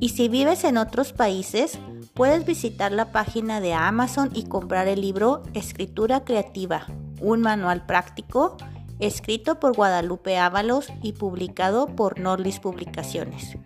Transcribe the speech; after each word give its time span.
Y 0.00 0.08
si 0.08 0.28
vives 0.28 0.64
en 0.64 0.78
otros 0.78 1.12
países, 1.12 1.78
puedes 2.14 2.46
visitar 2.46 2.90
la 2.90 3.12
página 3.12 3.60
de 3.60 3.74
Amazon 3.74 4.30
y 4.34 4.44
comprar 4.44 4.88
el 4.88 5.02
libro 5.02 5.42
Escritura 5.52 6.24
Creativa, 6.24 6.86
un 7.20 7.42
manual 7.42 7.84
práctico 7.84 8.56
escrito 8.98 9.60
por 9.60 9.76
Guadalupe 9.76 10.38
Ábalos 10.38 10.88
y 11.02 11.12
publicado 11.12 11.86
por 11.86 12.18
Norlis 12.18 12.60
Publicaciones. 12.60 13.58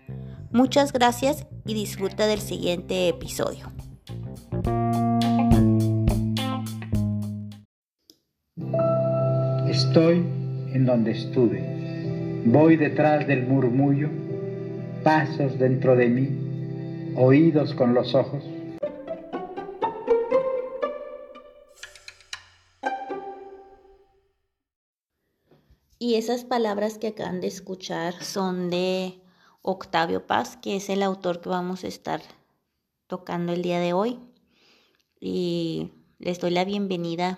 Muchas 0.51 0.91
gracias 0.91 1.47
y 1.65 1.73
disfruta 1.73 2.27
del 2.27 2.39
siguiente 2.39 3.07
episodio. 3.07 3.71
Estoy 9.69 10.17
en 10.73 10.85
donde 10.85 11.11
estuve. 11.11 12.43
Voy 12.45 12.75
detrás 12.75 13.25
del 13.25 13.47
murmullo, 13.47 14.09
pasos 15.05 15.59
dentro 15.59 15.95
de 15.95 16.09
mí, 16.09 17.13
oídos 17.15 17.75
con 17.75 17.93
los 17.93 18.15
ojos. 18.15 18.43
Y 25.99 26.15
esas 26.15 26.43
palabras 26.43 26.97
que 26.97 27.09
acaban 27.09 27.39
de 27.39 27.45
escuchar 27.45 28.23
son 28.23 28.71
de 28.71 29.21
Octavio 29.61 30.25
Paz, 30.25 30.57
que 30.57 30.75
es 30.77 30.89
el 30.89 31.03
autor 31.03 31.39
que 31.39 31.49
vamos 31.49 31.83
a 31.83 31.87
estar 31.87 32.21
tocando 33.05 33.53
el 33.53 33.61
día 33.61 33.79
de 33.79 33.93
hoy. 33.93 34.19
Y 35.19 35.91
les 36.17 36.39
doy 36.39 36.49
la 36.49 36.65
bienvenida, 36.65 37.37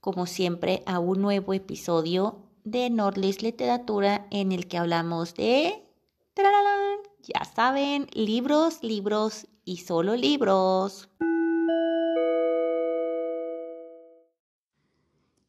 como 0.00 0.24
siempre, 0.24 0.82
a 0.86 0.98
un 0.98 1.20
nuevo 1.20 1.52
episodio 1.52 2.38
de 2.64 2.88
Nordlist 2.88 3.42
Literatura 3.42 4.26
en 4.30 4.50
el 4.50 4.66
que 4.66 4.78
hablamos 4.78 5.34
de, 5.34 5.82
ya 7.26 7.44
saben, 7.44 8.08
libros, 8.12 8.82
libros 8.82 9.46
y 9.64 9.78
solo 9.78 10.16
libros. 10.16 11.08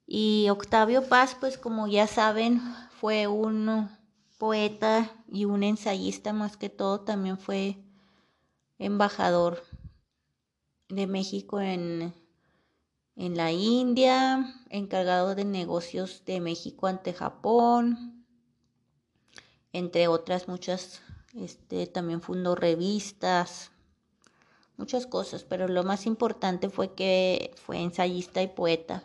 Y 0.06 0.48
Octavio 0.50 1.08
Paz, 1.08 1.36
pues 1.40 1.58
como 1.58 1.88
ya 1.88 2.08
saben, 2.08 2.62
fue 3.00 3.28
un 3.28 3.90
poeta 4.38 5.12
y 5.30 5.46
un 5.46 5.64
ensayista 5.64 6.34
más 6.34 6.58
que 6.58 6.70
todo, 6.70 7.02
también 7.02 7.38
fue 7.38 7.78
embajador 8.78 9.64
de 10.90 11.08
México 11.08 11.60
en 11.60 12.14
en 13.18 13.36
la 13.36 13.52
India, 13.52 14.54
encargado 14.70 15.34
de 15.34 15.44
negocios 15.44 16.24
de 16.26 16.40
México 16.40 16.86
ante 16.86 17.14
Japón, 17.14 18.24
entre 19.74 20.08
otras 20.08 20.48
muchas, 20.48 21.02
este, 21.38 21.88
también 21.88 22.22
fundó 22.22 22.56
revistas, 22.56 23.72
muchas 24.78 25.06
cosas, 25.08 25.44
pero 25.44 25.68
lo 25.68 25.84
más 25.84 26.06
importante 26.06 26.70
fue 26.70 26.94
que 26.94 27.52
fue 27.56 27.80
ensayista 27.80 28.42
y 28.42 28.48
poeta. 28.48 29.04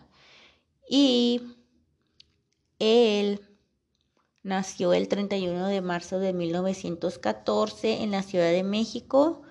Y 0.89 1.41
él 2.79 3.41
nació 4.43 4.93
el 4.93 5.09
31 5.09 5.69
de 5.69 5.81
marzo 5.81 6.19
de 6.19 6.33
1914 6.33 8.03
en 8.03 8.11
la 8.11 8.23
Ciudad 8.23 8.51
de 8.51 8.65
México 8.65 9.43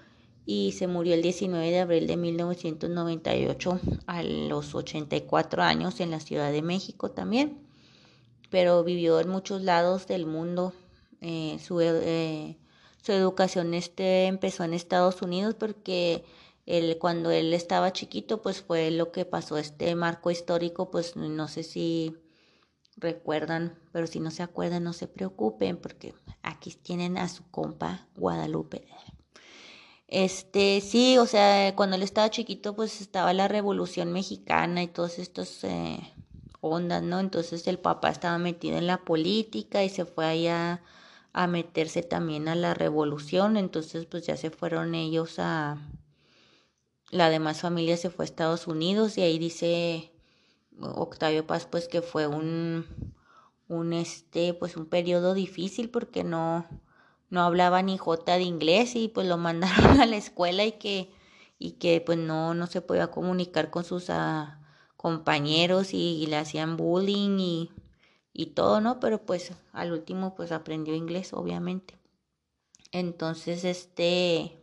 y 0.45 0.73
se 0.73 0.87
murió 0.87 1.13
el 1.13 1.21
19 1.21 1.69
de 1.69 1.79
abril 1.79 2.07
de 2.07 2.17
1998 2.17 3.79
a 4.05 4.23
los 4.23 4.75
84 4.75 5.63
años 5.63 5.99
en 5.99 6.11
la 6.11 6.19
Ciudad 6.19 6.51
de 6.51 6.61
México 6.61 7.11
también, 7.11 7.59
pero 8.49 8.83
vivió 8.83 9.19
en 9.19 9.29
muchos 9.29 9.61
lados 9.61 10.07
del 10.07 10.25
mundo. 10.25 10.73
Eh, 11.21 11.57
eh, 11.79 12.57
su, 13.01 13.11
educación 13.11 13.73
este, 13.73 14.27
empezó 14.27 14.63
en 14.63 14.73
Estados 14.73 15.21
Unidos 15.21 15.55
porque 15.55 16.23
él, 16.65 16.97
cuando 16.99 17.31
él 17.31 17.53
estaba 17.53 17.93
chiquito, 17.93 18.41
pues 18.41 18.61
fue 18.61 18.91
lo 18.91 19.11
que 19.11 19.25
pasó, 19.25 19.57
este 19.57 19.95
marco 19.95 20.31
histórico, 20.31 20.91
pues 20.91 21.15
no 21.15 21.47
sé 21.47 21.63
si 21.63 22.15
recuerdan, 22.97 23.79
pero 23.91 24.07
si 24.07 24.19
no 24.19 24.31
se 24.31 24.43
acuerdan, 24.43 24.83
no 24.83 24.93
se 24.93 25.07
preocupen 25.07 25.77
porque 25.77 26.13
aquí 26.43 26.71
tienen 26.71 27.17
a 27.17 27.27
su 27.29 27.43
compa 27.49 28.07
Guadalupe. 28.15 28.87
Este, 30.07 30.81
sí, 30.81 31.17
o 31.17 31.25
sea, 31.25 31.73
cuando 31.75 31.95
él 31.95 32.03
estaba 32.03 32.29
chiquito, 32.29 32.75
pues 32.75 32.99
estaba 32.99 33.33
la 33.33 33.47
Revolución 33.47 34.11
Mexicana 34.11 34.83
y 34.83 34.87
todos 34.87 35.19
estos 35.19 35.63
eh, 35.63 35.99
ondas, 36.59 37.01
¿no? 37.01 37.19
Entonces 37.19 37.65
el 37.67 37.79
papá 37.79 38.09
estaba 38.09 38.37
metido 38.37 38.77
en 38.77 38.87
la 38.87 39.05
política 39.05 39.83
y 39.83 39.89
se 39.89 40.05
fue 40.05 40.25
allá 40.25 40.81
a 41.33 41.47
meterse 41.47 42.03
también 42.03 42.47
a 42.47 42.55
la 42.55 42.73
revolución, 42.73 43.57
entonces 43.57 44.05
pues 44.05 44.25
ya 44.25 44.37
se 44.37 44.49
fueron 44.49 44.95
ellos 44.95 45.39
a, 45.39 45.77
la 47.11 47.29
demás 47.29 47.61
familia 47.61 47.97
se 47.97 48.09
fue 48.09 48.23
a 48.23 48.25
Estados 48.25 48.67
Unidos 48.67 49.17
y 49.17 49.21
ahí 49.21 49.37
dice 49.37 50.11
Octavio 50.79 51.45
Paz 51.45 51.67
pues 51.69 51.89
que 51.89 52.01
fue 52.01 52.25
un, 52.25 52.85
un 53.67 53.93
este, 53.93 54.53
pues 54.53 54.77
un 54.77 54.85
periodo 54.85 55.33
difícil 55.33 55.89
porque 55.89 56.23
no, 56.23 56.65
no 57.29 57.41
hablaba 57.41 57.81
ni 57.81 57.97
jota 57.97 58.37
de 58.37 58.43
inglés 58.43 58.95
y 58.95 59.09
pues 59.09 59.27
lo 59.27 59.37
mandaron 59.37 59.99
a 59.99 60.05
la 60.05 60.15
escuela 60.15 60.63
y 60.63 60.73
que, 60.73 61.11
y 61.59 61.71
que 61.73 62.01
pues 62.01 62.17
no, 62.17 62.53
no 62.53 62.67
se 62.67 62.81
podía 62.81 63.07
comunicar 63.07 63.71
con 63.71 63.83
sus 63.83 64.09
ah, 64.09 64.59
compañeros 64.95 65.93
y, 65.93 66.25
le 66.27 66.37
hacían 66.37 66.77
bullying 66.77 67.39
y, 67.39 67.71
y 68.33 68.47
todo, 68.47 68.81
¿no? 68.81 68.99
Pero 68.99 69.25
pues 69.25 69.51
al 69.73 69.91
último 69.91 70.35
pues 70.35 70.51
aprendió 70.51 70.95
inglés, 70.95 71.33
obviamente. 71.33 71.97
Entonces, 72.91 73.63
este, 73.63 74.57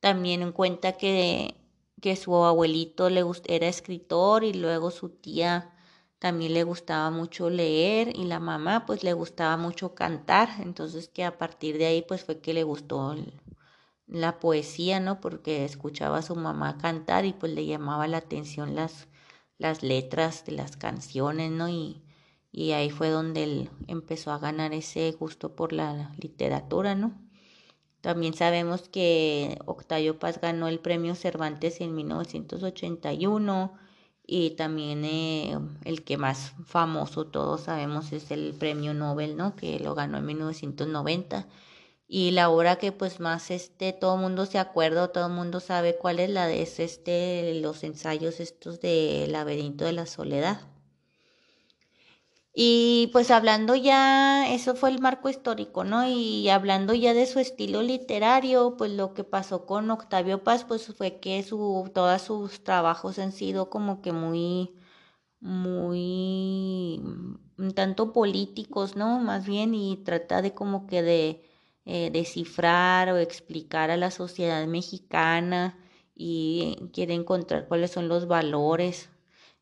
también 0.00 0.42
en 0.42 0.52
cuenta 0.52 0.92
que, 0.92 1.54
que 2.00 2.16
su 2.16 2.34
abuelito 2.36 3.10
le 3.10 3.24
era 3.46 3.68
escritor 3.68 4.44
y 4.44 4.52
luego 4.54 4.90
su 4.90 5.10
tía 5.10 5.74
también 6.18 6.54
le 6.54 6.64
gustaba 6.64 7.10
mucho 7.10 7.48
leer 7.50 8.16
y 8.16 8.24
la 8.24 8.40
mamá 8.40 8.86
pues 8.86 9.04
le 9.04 9.12
gustaba 9.12 9.56
mucho 9.56 9.94
cantar, 9.94 10.48
entonces 10.60 11.08
que 11.08 11.24
a 11.24 11.38
partir 11.38 11.78
de 11.78 11.86
ahí 11.86 12.02
pues 12.02 12.24
fue 12.24 12.40
que 12.40 12.54
le 12.54 12.64
gustó 12.64 13.14
la 14.06 14.40
poesía, 14.40 15.00
¿no? 15.00 15.20
Porque 15.20 15.64
escuchaba 15.64 16.18
a 16.18 16.22
su 16.22 16.34
mamá 16.36 16.78
cantar 16.78 17.24
y 17.24 17.32
pues 17.34 17.52
le 17.52 17.66
llamaba 17.66 18.08
la 18.08 18.18
atención 18.18 18.74
las, 18.74 19.08
las 19.58 19.82
letras 19.82 20.44
de 20.44 20.52
las 20.52 20.76
canciones, 20.76 21.50
¿no? 21.52 21.68
Y, 21.68 22.02
y 22.58 22.72
ahí 22.72 22.90
fue 22.90 23.08
donde 23.08 23.44
él 23.44 23.70
empezó 23.86 24.32
a 24.32 24.40
ganar 24.40 24.74
ese 24.74 25.12
gusto 25.12 25.54
por 25.54 25.72
la 25.72 26.12
literatura, 26.18 26.96
¿no? 26.96 27.12
También 28.00 28.34
sabemos 28.34 28.88
que 28.88 29.60
Octavio 29.64 30.18
Paz 30.18 30.40
ganó 30.40 30.66
el 30.66 30.80
premio 30.80 31.14
Cervantes 31.14 31.80
en 31.80 31.94
1981 31.94 33.72
y 34.26 34.50
también 34.56 35.04
eh, 35.04 35.56
el 35.84 36.02
que 36.02 36.16
más 36.18 36.54
famoso 36.64 37.26
todos 37.28 37.60
sabemos 37.60 38.10
es 38.10 38.32
el 38.32 38.54
premio 38.54 38.92
Nobel, 38.92 39.36
¿no? 39.36 39.54
Que 39.54 39.78
lo 39.78 39.94
ganó 39.94 40.18
en 40.18 40.26
1990 40.26 41.46
y 42.08 42.32
la 42.32 42.50
obra 42.50 42.76
que 42.76 42.90
pues 42.90 43.20
más 43.20 43.52
este 43.52 43.92
todo 43.92 44.16
el 44.16 44.20
mundo 44.22 44.46
se 44.46 44.58
acuerda, 44.58 45.12
todo 45.12 45.28
el 45.28 45.32
mundo 45.32 45.60
sabe 45.60 45.96
cuál 45.96 46.18
es 46.18 46.30
la 46.30 46.48
de 46.48 46.62
este 46.62 47.54
los 47.60 47.84
ensayos 47.84 48.40
estos 48.40 48.80
de 48.80 49.26
laberinto 49.28 49.84
de 49.84 49.92
la 49.92 50.06
soledad. 50.06 50.77
Y 52.60 53.10
pues 53.12 53.30
hablando 53.30 53.76
ya, 53.76 54.52
eso 54.52 54.74
fue 54.74 54.90
el 54.90 55.00
marco 55.00 55.28
histórico, 55.30 55.84
¿no? 55.84 56.08
Y 56.08 56.48
hablando 56.48 56.92
ya 56.92 57.14
de 57.14 57.24
su 57.26 57.38
estilo 57.38 57.82
literario, 57.82 58.76
pues 58.76 58.90
lo 58.90 59.14
que 59.14 59.22
pasó 59.22 59.64
con 59.64 59.88
Octavio 59.92 60.42
Paz, 60.42 60.64
pues 60.64 60.92
fue 60.96 61.20
que 61.20 61.44
su, 61.44 61.88
todos 61.94 62.20
sus 62.22 62.64
trabajos 62.64 63.20
han 63.20 63.30
sido 63.30 63.70
como 63.70 64.02
que 64.02 64.10
muy, 64.12 64.74
muy, 65.40 67.00
tanto 67.76 68.12
políticos, 68.12 68.96
¿no? 68.96 69.20
Más 69.20 69.46
bien, 69.46 69.72
y 69.74 69.96
trata 69.98 70.42
de 70.42 70.52
como 70.54 70.88
que 70.88 71.02
de 71.02 71.44
eh, 71.84 72.10
descifrar 72.12 73.10
o 73.10 73.18
explicar 73.18 73.90
a 73.92 73.96
la 73.96 74.10
sociedad 74.10 74.66
mexicana 74.66 75.78
y 76.16 76.76
quiere 76.92 77.14
encontrar 77.14 77.68
cuáles 77.68 77.92
son 77.92 78.08
los 78.08 78.26
valores 78.26 79.10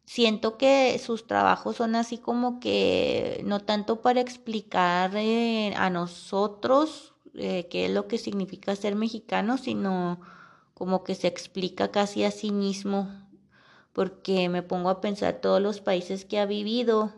siento 0.06 0.56
que 0.56 0.98
sus 0.98 1.26
trabajos 1.26 1.76
son 1.76 1.96
así 1.96 2.18
como 2.18 2.60
que 2.60 3.42
no 3.44 3.60
tanto 3.60 4.00
para 4.02 4.20
explicar 4.20 5.12
eh, 5.16 5.74
a 5.76 5.90
nosotros 5.90 7.14
eh, 7.34 7.68
qué 7.68 7.86
es 7.86 7.92
lo 7.92 8.08
que 8.08 8.18
significa 8.18 8.74
ser 8.76 8.94
mexicano, 8.96 9.58
sino 9.58 10.20
como 10.74 11.04
que 11.04 11.14
se 11.14 11.26
explica 11.26 11.90
casi 11.90 12.24
a 12.24 12.30
sí 12.30 12.50
mismo, 12.52 13.08
porque 13.92 14.48
me 14.48 14.62
pongo 14.62 14.90
a 14.90 15.00
pensar 15.00 15.40
todos 15.40 15.60
los 15.60 15.80
países 15.80 16.24
que 16.24 16.38
ha 16.38 16.46
vivido, 16.46 17.12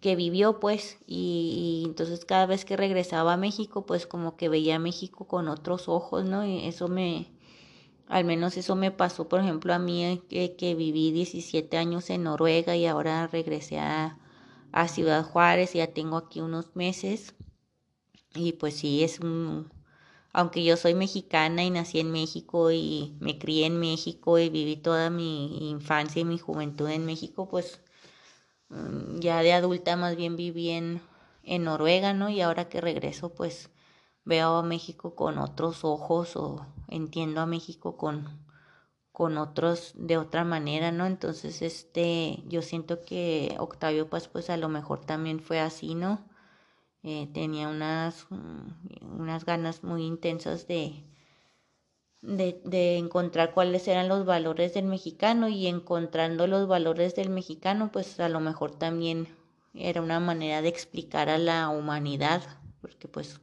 que 0.00 0.16
vivió 0.16 0.60
pues, 0.60 0.98
y, 1.06 1.82
y, 1.82 1.88
entonces 1.88 2.24
cada 2.24 2.46
vez 2.46 2.64
que 2.64 2.76
regresaba 2.76 3.34
a 3.34 3.36
México, 3.38 3.86
pues 3.86 4.06
como 4.06 4.36
que 4.36 4.48
veía 4.48 4.76
a 4.76 4.78
México 4.78 5.26
con 5.26 5.48
otros 5.48 5.88
ojos, 5.88 6.24
¿no? 6.24 6.44
Y 6.44 6.66
eso 6.66 6.88
me, 6.88 7.33
al 8.08 8.24
menos 8.24 8.56
eso 8.56 8.76
me 8.76 8.90
pasó, 8.90 9.28
por 9.28 9.40
ejemplo, 9.40 9.72
a 9.74 9.78
mí 9.78 10.04
eh, 10.30 10.56
que, 10.56 10.74
viví 10.74 11.10
17 11.12 11.76
años 11.76 12.10
en 12.10 12.24
Noruega 12.24 12.76
y 12.76 12.86
ahora 12.86 13.26
regresé 13.26 13.78
a, 13.78 14.18
a 14.72 14.88
Ciudad 14.88 15.24
Juárez 15.24 15.72
ya 15.74 15.88
tengo 15.88 16.16
aquí 16.16 16.40
unos 16.40 16.76
meses. 16.76 17.34
Y 18.34 18.52
pues 18.52 18.76
sí, 18.76 19.04
es 19.04 19.20
un... 19.20 19.72
Aunque 20.32 20.64
yo 20.64 20.76
soy 20.76 20.94
mexicana 20.94 21.64
y 21.64 21.70
nací 21.70 22.00
en 22.00 22.10
México 22.10 22.72
y 22.72 23.16
me 23.20 23.38
crié 23.38 23.66
en 23.66 23.78
México 23.78 24.38
y 24.38 24.48
viví 24.50 24.76
toda 24.76 25.08
mi 25.10 25.70
infancia 25.70 26.20
y 26.20 26.24
mi 26.24 26.38
juventud 26.38 26.88
en 26.90 27.06
México, 27.06 27.48
pues 27.48 27.80
mm, 28.70 29.20
ya 29.20 29.42
de 29.42 29.52
adulta 29.52 29.96
más 29.96 30.16
bien 30.16 30.36
viví 30.36 30.70
en, 30.70 31.00
en 31.44 31.64
Noruega, 31.64 32.14
¿no? 32.14 32.30
Y 32.30 32.40
ahora 32.40 32.68
que 32.68 32.80
regreso, 32.80 33.34
pues 33.34 33.70
veo 34.24 34.56
a 34.56 34.62
México 34.62 35.14
con 35.14 35.38
otros 35.38 35.84
ojos 35.84 36.36
o 36.36 36.66
entiendo 36.88 37.40
a 37.40 37.46
México 37.46 37.96
con, 37.96 38.44
con 39.12 39.38
otros 39.38 39.92
de 39.94 40.18
otra 40.18 40.44
manera, 40.44 40.92
¿no? 40.92 41.06
Entonces, 41.06 41.62
este, 41.62 42.42
yo 42.48 42.62
siento 42.62 43.02
que 43.02 43.56
Octavio 43.58 44.08
Paz, 44.08 44.28
pues 44.28 44.50
a 44.50 44.56
lo 44.56 44.68
mejor 44.68 45.04
también 45.04 45.40
fue 45.40 45.60
así, 45.60 45.94
¿no? 45.94 46.24
Eh, 47.02 47.28
tenía 47.34 47.68
unas, 47.68 48.26
mm, 48.30 49.20
unas 49.20 49.44
ganas 49.44 49.84
muy 49.84 50.04
intensas 50.04 50.66
de, 50.66 51.04
de, 52.22 52.62
de, 52.64 52.96
encontrar 52.96 53.52
cuáles 53.52 53.86
eran 53.88 54.08
los 54.08 54.24
valores 54.24 54.72
del 54.72 54.86
mexicano 54.86 55.48
y 55.48 55.66
encontrando 55.66 56.46
los 56.46 56.66
valores 56.66 57.14
del 57.14 57.28
mexicano, 57.28 57.90
pues 57.92 58.18
a 58.20 58.30
lo 58.30 58.40
mejor 58.40 58.70
también 58.78 59.28
era 59.74 60.00
una 60.00 60.18
manera 60.18 60.62
de 60.62 60.68
explicar 60.68 61.28
a 61.28 61.36
la 61.36 61.68
humanidad, 61.68 62.42
porque 62.80 63.06
pues 63.06 63.40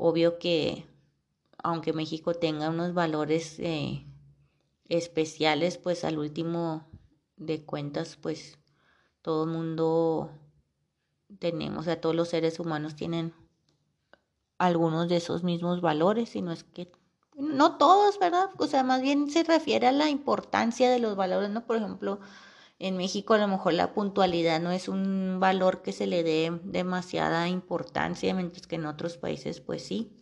Obvio 0.00 0.38
que 0.38 0.86
aunque 1.60 1.92
México 1.92 2.32
tenga 2.34 2.70
unos 2.70 2.94
valores 2.94 3.58
eh, 3.58 4.06
especiales, 4.88 5.76
pues 5.76 6.04
al 6.04 6.18
último 6.18 6.88
de 7.36 7.64
cuentas, 7.64 8.16
pues 8.16 8.60
todo 9.22 9.42
el 9.42 9.50
mundo 9.50 10.30
tenemos, 11.40 11.80
o 11.80 11.82
sea, 11.82 12.00
todos 12.00 12.14
los 12.14 12.28
seres 12.28 12.60
humanos 12.60 12.94
tienen 12.94 13.34
algunos 14.56 15.08
de 15.08 15.16
esos 15.16 15.42
mismos 15.42 15.80
valores, 15.80 16.36
y 16.36 16.42
no 16.42 16.52
es 16.52 16.62
que, 16.62 16.92
no 17.36 17.76
todos, 17.76 18.20
¿verdad? 18.20 18.50
O 18.58 18.68
sea, 18.68 18.84
más 18.84 19.02
bien 19.02 19.28
se 19.28 19.42
refiere 19.42 19.88
a 19.88 19.92
la 19.92 20.08
importancia 20.08 20.90
de 20.90 21.00
los 21.00 21.16
valores, 21.16 21.50
¿no? 21.50 21.66
Por 21.66 21.76
ejemplo, 21.76 22.20
en 22.78 22.96
México 22.96 23.34
a 23.34 23.38
lo 23.38 23.48
mejor 23.48 23.72
la 23.74 23.92
puntualidad 23.92 24.60
no 24.60 24.70
es 24.70 24.88
un 24.88 25.38
valor 25.40 25.82
que 25.82 25.92
se 25.92 26.06
le 26.06 26.22
dé 26.22 26.60
demasiada 26.62 27.48
importancia, 27.48 28.34
mientras 28.34 28.66
que 28.66 28.76
en 28.76 28.86
otros 28.86 29.16
países 29.16 29.60
pues 29.60 29.82
sí. 29.84 30.12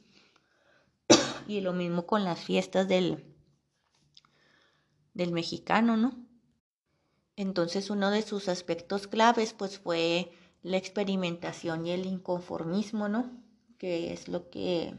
y 1.47 1.61
lo 1.61 1.73
mismo 1.73 2.07
con 2.07 2.25
las 2.25 2.41
fiestas 2.41 2.89
del, 2.89 3.25
del 5.13 5.33
mexicano, 5.33 5.97
¿no? 5.97 6.27
Entonces 7.37 7.91
uno 7.91 8.11
de 8.11 8.23
sus 8.23 8.49
aspectos 8.49 9.07
claves 9.07 9.53
pues 9.53 9.79
fue 9.79 10.33
la 10.63 10.79
experimentación 10.79 11.87
y 11.87 11.91
el 11.91 12.07
inconformismo, 12.07 13.09
¿no? 13.09 13.31
Que 13.77 14.15
es 14.15 14.29
lo 14.29 14.49
que 14.49 14.99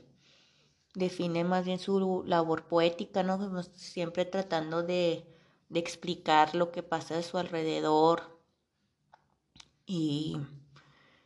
define 0.94 1.44
más 1.44 1.65
bien 1.65 1.80
su 1.80 2.24
labor 2.24 2.68
poética, 2.68 3.24
¿no? 3.24 3.63
Siempre 3.74 4.25
tratando 4.25 4.83
de 4.83 5.25
de 5.69 5.79
explicar 5.79 6.55
lo 6.55 6.71
que 6.71 6.83
pasa 6.83 7.17
a 7.17 7.23
su 7.23 7.37
alrededor 7.37 8.37
y, 9.85 10.37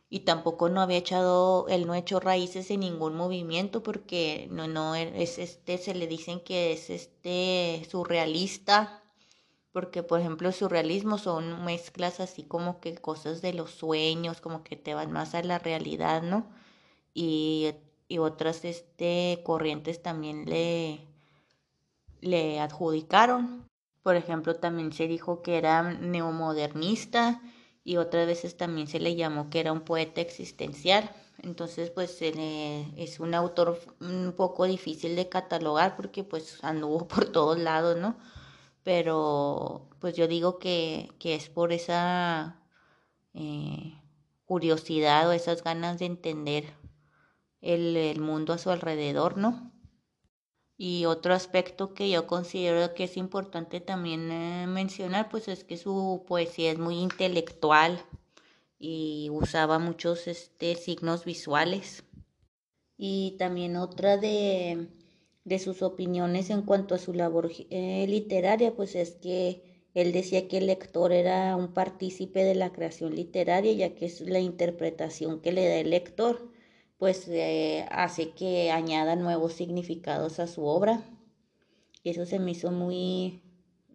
y 0.09 0.21
tampoco 0.21 0.69
no 0.69 0.81
había 0.81 0.97
echado, 0.97 1.67
él 1.69 1.87
no 1.87 1.93
ha 1.93 1.97
hecho 1.99 2.19
raíces 2.19 2.71
en 2.71 2.81
ningún 2.81 3.15
movimiento 3.15 3.83
porque 3.83 4.47
no, 4.51 4.67
no, 4.67 4.95
es 4.95 5.39
este, 5.39 5.77
se 5.77 5.95
le 5.95 6.07
dicen 6.07 6.39
que 6.41 6.73
es 6.73 6.89
este 6.89 7.85
surrealista, 7.89 9.03
porque 9.71 10.03
por 10.03 10.19
ejemplo 10.19 10.51
surrealismo 10.51 11.17
son 11.17 11.63
mezclas 11.65 12.19
así 12.19 12.43
como 12.43 12.79
que 12.81 12.95
cosas 12.95 13.41
de 13.41 13.53
los 13.53 13.71
sueños, 13.71 14.41
como 14.41 14.63
que 14.63 14.75
te 14.75 14.93
van 14.93 15.11
más 15.11 15.35
a 15.35 15.43
la 15.43 15.59
realidad, 15.59 16.21
¿no? 16.23 16.47
Y, 17.13 17.73
y 18.07 18.19
otras 18.19 18.65
este, 18.65 19.41
corrientes 19.45 20.01
también 20.01 20.45
le, 20.45 21.01
le 22.21 22.59
adjudicaron 22.59 23.70
por 24.03 24.15
ejemplo, 24.15 24.55
también 24.55 24.93
se 24.93 25.07
dijo 25.07 25.41
que 25.41 25.57
era 25.57 25.83
neomodernista 25.93 27.41
y 27.83 27.97
otras 27.97 28.27
veces 28.27 28.57
también 28.57 28.87
se 28.87 28.99
le 28.99 29.15
llamó 29.15 29.49
que 29.49 29.59
era 29.59 29.71
un 29.71 29.81
poeta 29.81 30.21
existencial. 30.21 31.11
Entonces, 31.39 31.89
pues 31.91 32.19
es 32.21 33.19
un 33.19 33.33
autor 33.33 33.79
un 33.99 34.33
poco 34.37 34.65
difícil 34.65 35.15
de 35.15 35.29
catalogar 35.29 35.95
porque 35.95 36.23
pues 36.23 36.63
anduvo 36.63 37.07
por 37.09 37.31
todos 37.31 37.57
lados, 37.59 37.97
¿no? 37.97 38.17
Pero 38.83 39.89
pues 39.99 40.15
yo 40.15 40.27
digo 40.27 40.59
que, 40.59 41.11
que 41.19 41.35
es 41.35 41.49
por 41.49 41.71
esa 41.73 42.59
eh, 43.33 43.95
curiosidad 44.45 45.29
o 45.29 45.31
esas 45.33 45.63
ganas 45.63 45.99
de 45.99 46.05
entender 46.05 46.73
el, 47.61 47.95
el 47.97 48.19
mundo 48.21 48.53
a 48.53 48.57
su 48.57 48.69
alrededor, 48.71 49.37
¿no? 49.37 49.70
Y 50.83 51.05
otro 51.05 51.35
aspecto 51.35 51.93
que 51.93 52.09
yo 52.09 52.25
considero 52.25 52.95
que 52.95 53.03
es 53.03 53.15
importante 53.15 53.81
también 53.81 54.31
eh, 54.31 54.65
mencionar, 54.65 55.29
pues 55.29 55.47
es 55.47 55.63
que 55.63 55.77
su 55.77 56.23
poesía 56.27 56.71
es 56.71 56.79
muy 56.79 56.97
intelectual 56.97 58.03
y 58.79 59.29
usaba 59.29 59.77
muchos 59.77 60.27
este, 60.27 60.73
signos 60.73 61.23
visuales. 61.23 62.03
Y 62.97 63.35
también 63.37 63.75
otra 63.75 64.17
de, 64.17 64.87
de 65.43 65.59
sus 65.59 65.83
opiniones 65.83 66.49
en 66.49 66.63
cuanto 66.63 66.95
a 66.95 66.97
su 66.97 67.13
labor 67.13 67.51
eh, 67.69 68.07
literaria, 68.09 68.73
pues 68.73 68.95
es 68.95 69.11
que 69.11 69.85
él 69.93 70.11
decía 70.11 70.47
que 70.47 70.57
el 70.57 70.65
lector 70.65 71.11
era 71.11 71.55
un 71.57 71.75
partícipe 71.75 72.43
de 72.43 72.55
la 72.55 72.71
creación 72.71 73.15
literaria, 73.15 73.71
ya 73.73 73.93
que 73.93 74.07
es 74.07 74.21
la 74.21 74.39
interpretación 74.39 75.41
que 75.41 75.51
le 75.51 75.67
da 75.67 75.75
el 75.75 75.91
lector 75.91 76.51
pues 77.01 77.27
eh, 77.29 77.87
hace 77.89 78.29
que 78.29 78.69
añada 78.69 79.15
nuevos 79.15 79.53
significados 79.53 80.39
a 80.39 80.45
su 80.45 80.65
obra. 80.65 81.01
Y 82.03 82.11
eso 82.11 82.27
se 82.27 82.37
me 82.37 82.51
hizo 82.51 82.69
muy, 82.69 83.41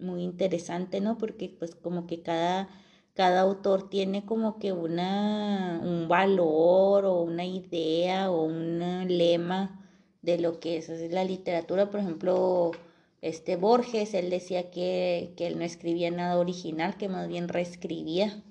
muy 0.00 0.24
interesante, 0.24 1.00
¿no? 1.00 1.16
Porque 1.16 1.48
pues 1.56 1.76
como 1.76 2.08
que 2.08 2.22
cada, 2.22 2.68
cada 3.14 3.42
autor 3.42 3.88
tiene 3.90 4.26
como 4.26 4.58
que 4.58 4.72
una, 4.72 5.80
un 5.84 6.08
valor 6.08 7.04
o 7.04 7.22
una 7.22 7.44
idea 7.44 8.28
o 8.28 8.42
un 8.42 8.80
lema 9.06 9.88
de 10.22 10.38
lo 10.38 10.58
que 10.58 10.78
es, 10.78 10.88
es 10.88 11.12
la 11.12 11.22
literatura. 11.22 11.88
Por 11.92 12.00
ejemplo, 12.00 12.72
este 13.22 13.54
Borges, 13.54 14.14
él 14.14 14.30
decía 14.30 14.72
que, 14.72 15.32
que 15.36 15.46
él 15.46 15.58
no 15.60 15.64
escribía 15.64 16.10
nada 16.10 16.38
original, 16.40 16.96
que 16.96 17.08
más 17.08 17.28
bien 17.28 17.46
reescribía. 17.46 18.42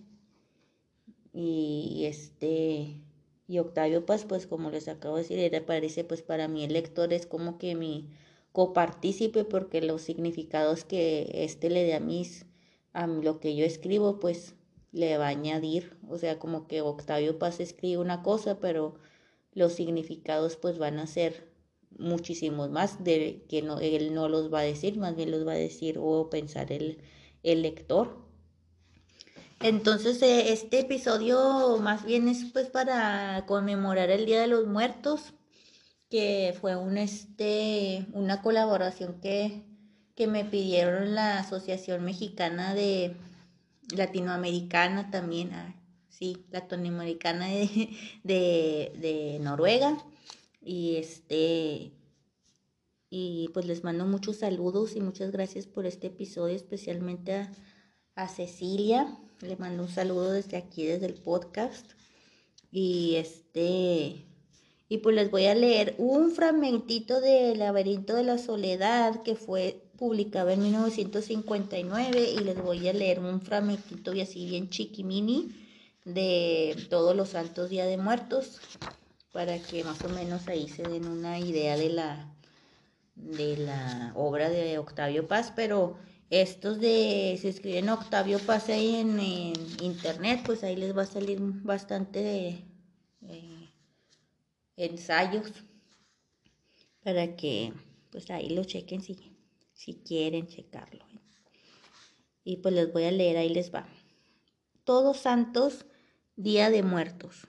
Y 1.34 2.06
este 2.06 3.02
y 3.48 3.60
Octavio 3.60 4.06
Paz, 4.06 4.26
pues 4.26 4.48
como 4.48 4.72
les 4.72 4.88
acabo 4.88 5.18
de 5.18 5.24
decir, 5.24 5.66
parece 5.66 6.04
pues 6.04 6.22
para 6.22 6.48
mí 6.48 6.64
el 6.64 6.74
lector 6.74 7.14
es 7.14 7.26
como 7.28 7.58
que 7.58 7.76
mi 7.76 8.10
copartícipe 8.52 9.44
porque 9.46 9.82
los 9.82 10.02
significados 10.02 10.86
que 10.86 11.30
este 11.34 11.70
le 11.70 11.84
dé 11.84 11.94
a 11.96 12.00
mis, 12.00 12.46
a 12.94 13.08
lo 13.08 13.40
que 13.40 13.56
yo 13.56 13.66
escribo, 13.66 14.20
pues 14.20 14.56
le 14.92 15.18
va 15.18 15.26
a 15.28 15.30
añadir. 15.30 15.98
O 16.10 16.18
sea, 16.18 16.40
como 16.40 16.68
que 16.68 16.82
Octavio 16.82 17.38
Paz 17.38 17.60
escribe 17.60 18.02
una 18.02 18.24
cosa, 18.24 18.60
pero 18.60 18.96
los 19.54 19.74
significados 19.74 20.58
pues 20.58 20.78
van 20.78 21.00
a 21.00 21.08
ser 21.08 21.52
muchísimos 21.98 22.70
más 22.72 23.04
de 23.04 23.46
que 23.50 23.62
no, 23.62 23.80
él 23.80 24.14
no 24.14 24.30
los 24.30 24.54
va 24.54 24.60
a 24.60 24.64
decir, 24.64 24.98
más 24.98 25.16
bien 25.16 25.32
los 25.32 25.48
va 25.48 25.54
a 25.54 25.56
decir 25.56 25.98
o 26.00 26.30
pensar 26.30 26.72
el, 26.72 27.00
el 27.44 27.62
lector. 27.62 28.25
Entonces, 29.62 30.22
eh, 30.22 30.52
este 30.52 30.80
episodio 30.82 31.78
más 31.82 32.06
bien 32.06 32.28
es 32.28 32.46
pues 32.52 32.68
para 32.70 33.46
conmemorar 33.48 34.10
el 34.12 34.26
Día 34.26 34.42
de 34.42 34.48
los 34.48 34.68
Muertos, 34.68 35.34
que 36.10 36.56
fue 36.60 36.76
un, 36.76 36.98
este, 36.98 38.06
una 38.14 38.42
colaboración 38.42 39.20
que, 39.22 39.64
que 40.16 40.28
me 40.28 40.46
pidieron 40.46 41.16
la 41.16 41.40
Asociación 41.40 42.04
Mexicana 42.04 42.74
de 42.76 43.16
Latinoamericana 43.96 45.10
también, 45.10 45.54
ah, 45.54 45.76
sí, 46.10 46.46
Latinoamericana 46.52 47.48
de, 47.48 47.90
de, 48.24 48.94
de 49.00 49.40
Noruega. 49.42 49.98
Y 50.62 50.98
este, 50.98 51.92
y 53.10 53.50
pues 53.54 53.66
les 53.66 53.84
mando 53.84 54.06
muchos 54.06 54.38
saludos 54.38 54.96
y 54.96 55.02
muchas 55.02 55.32
gracias 55.32 55.68
por 55.68 55.86
este 55.86 56.08
episodio, 56.08 56.56
especialmente 56.56 57.34
a, 57.36 57.52
a 58.16 58.28
Cecilia 58.28 59.20
le 59.42 59.56
mando 59.58 59.84
un 59.84 59.90
saludo 59.90 60.32
desde 60.32 60.58
aquí, 60.58 60.86
desde 60.86 61.08
el 61.08 61.16
podcast. 61.16 61.86
Y 62.72 63.16
este, 63.16 64.26
Y 64.90 64.98
pues 65.00 65.16
les 65.16 65.32
voy 65.32 65.46
a 65.46 65.56
leer 65.56 65.96
un 65.98 66.32
fragmentito 66.32 67.22
de 67.22 67.56
Laberinto 67.56 68.16
de 68.16 68.24
la 68.24 68.38
Soledad 68.38 69.24
que 69.24 69.36
fue 69.36 69.82
publicado 69.98 70.50
en 70.50 70.62
1959 70.62 72.32
y 72.34 72.40
les 72.40 72.62
voy 72.62 72.88
a 72.88 72.94
leer 72.94 73.20
un 73.20 73.42
fragmentito 73.42 74.14
y 74.14 74.22
así 74.22 74.46
bien 74.46 74.70
chiquimini 74.70 75.56
de 76.04 76.76
todos 76.90 77.16
los 77.16 77.30
santos 77.30 77.70
Día 77.70 77.86
de 77.86 77.98
Muertos 77.98 78.60
para 79.32 79.60
que 79.60 79.84
más 79.84 80.02
o 80.04 80.10
menos 80.10 80.48
ahí 80.48 80.68
se 80.68 80.84
den 80.84 81.08
una 81.08 81.40
idea 81.40 81.78
de 81.78 81.90
la 81.90 82.36
de 83.16 83.58
la 83.58 84.12
obra 84.16 84.50
de 84.50 84.78
Octavio 84.78 85.28
Paz, 85.28 85.54
pero 85.56 85.98
estos 86.30 86.80
de, 86.80 87.38
si 87.40 87.48
escriben 87.48 87.90
Octavio 87.90 88.40
Paz 88.40 88.70
ahí 88.70 88.96
en, 88.96 89.20
internet, 89.82 90.42
pues 90.46 90.64
ahí 90.64 90.76
les 90.76 90.96
va 90.96 91.04
a 91.04 91.08
salir 91.08 91.40
bastante 91.42 92.66
eh, 93.22 93.70
ensayos 94.76 95.52
para 97.04 97.36
que 97.36 97.74
pues 98.12 98.32
ahí 98.32 98.50
lo 98.50 98.64
chequen 98.64 99.02
si, 99.02 99.38
si 99.74 99.96
quieren 99.96 100.48
checarlo. 100.48 101.06
Y 102.44 102.58
pues 102.58 102.74
les 102.74 102.92
voy 102.92 103.04
a 103.04 103.12
leer, 103.12 103.38
ahí 103.38 103.50
les 103.50 103.74
va. 103.74 103.88
Todos 104.84 105.18
Santos, 105.18 105.86
Día 106.36 106.70
de 106.70 106.84
Muertos. 106.84 107.48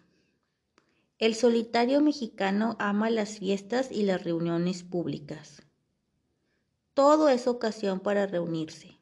El 1.18 1.34
solitario 1.34 2.00
mexicano 2.02 2.76
ama 2.78 3.08
las 3.08 3.38
fiestas 3.38 3.90
y 3.90 4.02
las 4.02 4.22
reuniones 4.22 4.82
públicas. 4.82 5.65
Todo 6.96 7.28
es 7.28 7.46
ocasión 7.46 8.00
para 8.00 8.26
reunirse. 8.26 8.98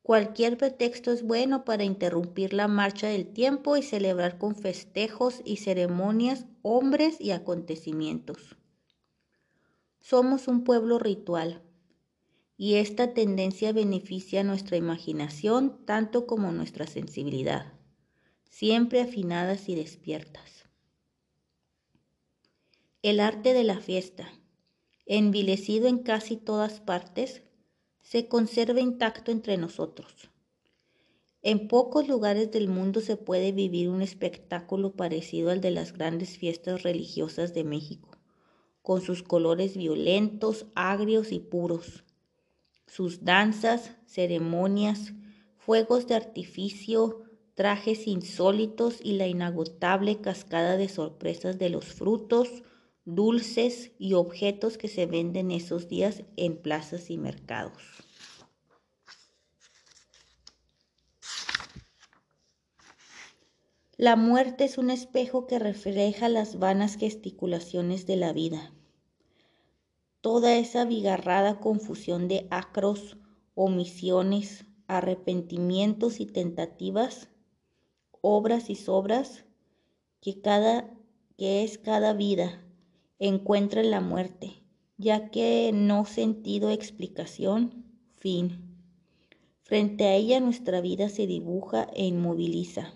Cualquier 0.00 0.56
pretexto 0.56 1.12
es 1.12 1.22
bueno 1.22 1.66
para 1.66 1.84
interrumpir 1.84 2.54
la 2.54 2.66
marcha 2.66 3.08
del 3.08 3.30
tiempo 3.30 3.76
y 3.76 3.82
celebrar 3.82 4.38
con 4.38 4.56
festejos 4.56 5.42
y 5.44 5.58
ceremonias 5.58 6.46
hombres 6.62 7.20
y 7.20 7.32
acontecimientos. 7.32 8.56
Somos 10.00 10.48
un 10.48 10.64
pueblo 10.64 10.98
ritual 10.98 11.60
y 12.56 12.76
esta 12.76 13.12
tendencia 13.12 13.74
beneficia 13.74 14.44
nuestra 14.44 14.78
imaginación 14.78 15.84
tanto 15.84 16.26
como 16.26 16.52
nuestra 16.52 16.86
sensibilidad 16.86 17.74
siempre 18.48 19.02
afinadas 19.02 19.68
y 19.68 19.74
despiertas. 19.74 20.64
El 23.02 23.20
arte 23.20 23.52
de 23.52 23.64
la 23.64 23.78
fiesta, 23.80 24.32
envilecido 25.06 25.86
en 25.86 25.98
casi 25.98 26.36
todas 26.36 26.80
partes, 26.80 27.42
se 28.00 28.28
conserva 28.28 28.80
intacto 28.80 29.30
entre 29.30 29.56
nosotros. 29.56 30.30
En 31.42 31.68
pocos 31.68 32.08
lugares 32.08 32.50
del 32.50 32.68
mundo 32.68 33.00
se 33.00 33.16
puede 33.16 33.52
vivir 33.52 33.90
un 33.90 34.00
espectáculo 34.00 34.92
parecido 34.92 35.50
al 35.50 35.60
de 35.60 35.70
las 35.70 35.92
grandes 35.92 36.38
fiestas 36.38 36.82
religiosas 36.82 37.52
de 37.52 37.64
México, 37.64 38.16
con 38.80 39.02
sus 39.02 39.22
colores 39.22 39.76
violentos, 39.76 40.66
agrios 40.74 41.32
y 41.32 41.40
puros, 41.40 42.04
sus 42.86 43.24
danzas, 43.24 43.92
ceremonias, 44.06 45.12
fuegos 45.56 46.06
de 46.06 46.14
artificio, 46.14 47.24
trajes 47.54 48.06
insólitos 48.06 48.98
y 49.02 49.12
la 49.12 49.26
inagotable 49.26 50.20
cascada 50.20 50.76
de 50.76 50.88
sorpresas 50.88 51.58
de 51.58 51.70
los 51.70 51.84
frutos, 51.84 52.62
dulces 53.04 53.92
y 53.98 54.14
objetos 54.14 54.78
que 54.78 54.88
se 54.88 55.06
venden 55.06 55.50
esos 55.50 55.88
días 55.88 56.22
en 56.36 56.56
plazas 56.56 57.10
y 57.10 57.18
mercados. 57.18 57.82
La 63.96 64.16
muerte 64.16 64.64
es 64.64 64.76
un 64.76 64.90
espejo 64.90 65.46
que 65.46 65.58
refleja 65.58 66.28
las 66.28 66.58
vanas 66.58 66.96
gesticulaciones 66.96 68.06
de 68.06 68.16
la 68.16 68.32
vida. 68.32 68.72
Toda 70.20 70.56
esa 70.56 70.84
bigarrada 70.84 71.60
confusión 71.60 72.26
de 72.26 72.48
acros, 72.50 73.18
omisiones, 73.54 74.64
arrepentimientos 74.88 76.20
y 76.20 76.26
tentativas 76.26 77.28
obras 78.20 78.70
y 78.70 78.74
sobras 78.74 79.44
que, 80.22 80.40
cada, 80.40 80.90
que 81.36 81.62
es 81.62 81.76
cada 81.76 82.14
vida 82.14 82.63
encuentra 83.28 83.80
en 83.80 83.90
la 83.90 84.00
muerte, 84.00 84.62
ya 84.96 85.30
que 85.30 85.70
no 85.72 86.04
sentido 86.04 86.70
explicación, 86.70 87.84
fin. 88.16 88.76
Frente 89.62 90.04
a 90.04 90.14
ella 90.14 90.40
nuestra 90.40 90.80
vida 90.80 91.08
se 91.08 91.26
dibuja 91.26 91.88
e 91.94 92.06
inmoviliza. 92.06 92.94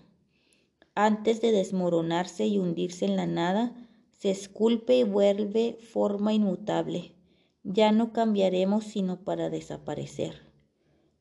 Antes 0.93 1.41
de 1.41 1.51
desmoronarse 1.51 2.45
y 2.45 2.59
hundirse 2.59 3.05
en 3.05 3.15
la 3.15 3.25
nada, 3.25 3.73
se 4.11 4.29
esculpe 4.29 4.97
y 4.97 5.03
vuelve 5.03 5.77
forma 5.81 6.33
inmutable. 6.33 7.15
Ya 7.63 7.91
no 7.91 8.11
cambiaremos 8.13 8.83
sino 8.83 9.23
para 9.23 9.49
desaparecer. 9.49 10.41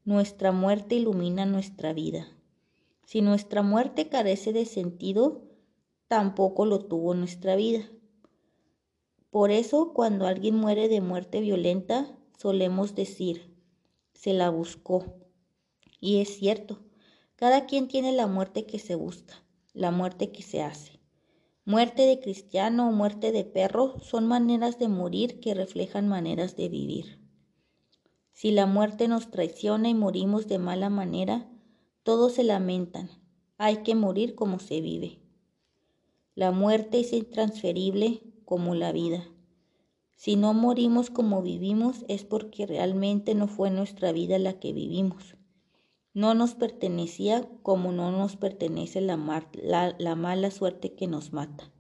Nuestra 0.05 0.53
muerte 0.53 0.97
ilumina 0.97 1.47
nuestra 1.47 1.93
vida. 1.93 2.29
Si 3.07 3.23
nuestra 3.23 3.63
muerte 3.63 4.09
carece 4.09 4.53
de 4.53 4.65
sentido, 4.65 5.43
tampoco 6.09 6.67
lo 6.67 6.81
tuvo 6.81 7.15
nuestra 7.15 7.57
vida. 7.57 7.89
Por 9.31 9.51
eso, 9.51 9.93
cuando 9.93 10.27
alguien 10.27 10.55
muere 10.55 10.89
de 10.89 11.01
muerte 11.01 11.41
violenta, 11.41 12.19
solemos 12.39 12.95
decir, 12.95 13.55
se 14.15 14.33
la 14.33 14.49
buscó. 14.49 15.05
Y 16.01 16.21
es 16.21 16.37
cierto, 16.39 16.81
cada 17.37 17.67
quien 17.67 17.89
tiene 17.89 18.13
la 18.13 18.27
muerte 18.27 18.65
que 18.67 18.79
se 18.79 18.95
busca, 18.95 19.45
la 19.75 19.91
muerte 19.91 20.33
que 20.33 20.43
se 20.43 20.63
hace. 20.63 20.99
Muerte 21.65 22.03
de 22.03 22.19
cristiano 22.19 22.89
o 22.89 22.93
muerte 22.93 23.31
de 23.31 23.45
perro 23.45 24.01
son 24.01 24.27
maneras 24.27 24.79
de 24.79 24.89
morir 24.89 25.39
que 25.41 25.53
reflejan 25.53 26.09
maneras 26.09 26.57
de 26.57 26.71
vivir. 26.71 27.21
Si 28.33 28.53
la 28.53 28.65
muerte 28.65 29.09
nos 29.09 29.31
traiciona 29.31 29.91
y 29.91 29.95
morimos 29.95 30.49
de 30.49 30.59
mala 30.59 30.89
manera, 30.89 31.51
todos 32.05 32.33
se 32.33 32.45
lamentan. 32.45 33.11
Hay 33.59 33.83
que 33.83 33.95
morir 33.95 34.35
como 34.35 34.61
se 34.61 34.81
vive. 34.81 35.21
La 36.35 36.53
muerte 36.53 37.01
es 37.01 37.13
intransferible 37.13 38.23
como 38.49 38.75
la 38.75 38.93
vida. 38.93 39.29
Si 40.15 40.37
no 40.37 40.55
morimos 40.55 41.11
como 41.11 41.43
vivimos 41.43 42.07
es 42.09 42.25
porque 42.25 42.65
realmente 42.65 43.35
no 43.35 43.47
fue 43.47 43.71
nuestra 43.71 44.11
vida 44.11 44.39
la 44.39 44.59
que 44.59 44.73
vivimos. 44.73 45.37
No 46.15 46.33
nos 46.33 46.55
pertenecía 46.55 47.47
como 47.63 47.93
no 47.93 48.11
nos 48.11 48.37
pertenece 48.37 49.03
la, 49.03 49.19
la 49.99 50.15
mala 50.15 50.51
suerte 50.51 50.95
que 50.95 51.07
nos 51.07 51.35
mata. 51.35 51.71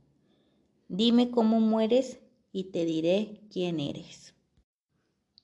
Dime 0.88 1.30
cómo 1.30 1.58
mueres 1.58 2.20
y 2.52 2.64
te 2.64 2.84
diré 2.84 3.40
quién 3.50 3.80
eres. 3.80 4.34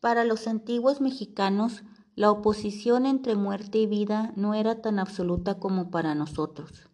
Para 0.03 0.25
los 0.25 0.47
antiguos 0.47 1.01
mexicanos, 1.01 1.85
la 2.17 2.31
oposición 2.31 3.07
entre 3.07 3.35
muerte 3.35 3.79
y 3.79 3.87
vida 3.87 4.35
no 4.37 4.53
era 4.53 4.83
tan 4.83 4.99
absoluta 4.99 5.59
como 5.59 5.91
para 5.91 6.15
nosotros. 6.15 6.91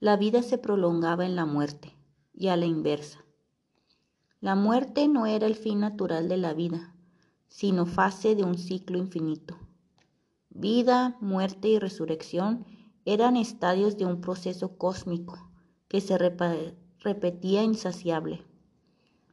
La 0.00 0.16
vida 0.16 0.42
se 0.42 0.56
prolongaba 0.56 1.26
en 1.26 1.36
la 1.36 1.44
muerte, 1.44 1.94
y 2.32 2.48
a 2.48 2.56
la 2.56 2.64
inversa. 2.64 3.23
La 4.44 4.56
muerte 4.56 5.08
no 5.08 5.24
era 5.24 5.46
el 5.46 5.54
fin 5.54 5.80
natural 5.80 6.28
de 6.28 6.36
la 6.36 6.52
vida, 6.52 6.94
sino 7.48 7.86
fase 7.86 8.34
de 8.34 8.44
un 8.44 8.58
ciclo 8.58 8.98
infinito. 8.98 9.56
Vida, 10.50 11.16
muerte 11.22 11.68
y 11.68 11.78
resurrección 11.78 12.66
eran 13.06 13.38
estadios 13.38 13.96
de 13.96 14.04
un 14.04 14.20
proceso 14.20 14.76
cósmico 14.76 15.50
que 15.88 16.02
se 16.02 16.18
repetía 16.18 17.62
insaciable. 17.62 18.44